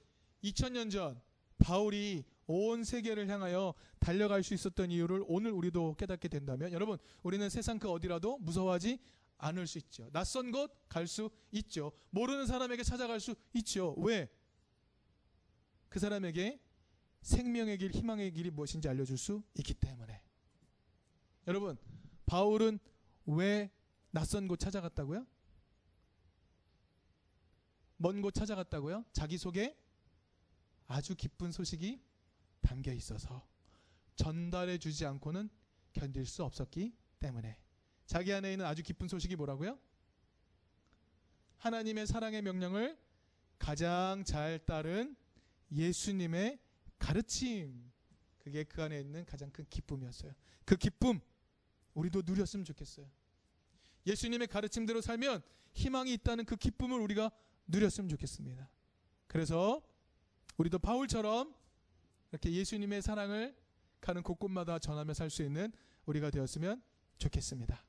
[0.43, 1.21] 2000년 전
[1.59, 7.79] 바울이 온 세계를 향하여 달려갈 수 있었던 이유를 오늘 우리도 깨닫게 된다면 여러분 우리는 세상
[7.79, 8.99] 그 어디라도 무서워하지
[9.37, 10.09] 않을 수 있죠.
[10.13, 11.93] 낯선 곳 갈 수 있죠.
[12.09, 13.95] 모르는 사람에게 찾아갈 수 있죠.
[13.99, 14.29] 왜?
[15.91, 16.59] 그 사람에게
[17.21, 20.23] 생명의 길, 희망의 길이 무엇인지 알려줄 수 있기 때문에.
[21.47, 21.77] 여러분,
[22.25, 22.79] 바울은
[23.27, 23.71] 왜
[24.11, 25.27] 낯선 곳 찾아갔다고요?
[28.03, 29.05] 먼 곳 찾아갔다고요?
[29.13, 29.77] 자기 속에
[30.87, 32.03] 아주 기쁜 소식이
[32.63, 33.47] 담겨 있어서
[34.17, 35.51] 전달해 주지 않고는
[35.93, 37.59] 견딜 수 없었기 때문에
[38.07, 39.79] 자기 안에 있는 아주 기쁜 소식이 뭐라고요?
[41.59, 42.99] 하나님의 사랑의 명령을
[43.59, 45.15] 가장 잘 따른
[45.71, 46.59] 예수님의
[46.99, 47.93] 가르침
[48.39, 50.33] 그게 그 안에 있는 가장 큰 기쁨이었어요.
[50.65, 51.21] 그 기쁨
[51.93, 53.07] 우리도 누렸으면 좋겠어요.
[54.07, 55.43] 예수님의 가르침대로 살면
[55.75, 57.31] 희망이 있다는 그 기쁨을 우리가
[57.71, 58.69] 누렸으면 좋겠습니다.
[59.27, 59.83] 그래서
[60.59, 61.55] 우리도 바울처럼
[62.31, 63.57] 이렇게 예수님의 사랑을
[64.01, 65.73] 가는 곳곳마다 전하며 살 수 있는
[66.07, 66.83] 우리가 되었으면
[67.19, 67.83] 좋겠습니다.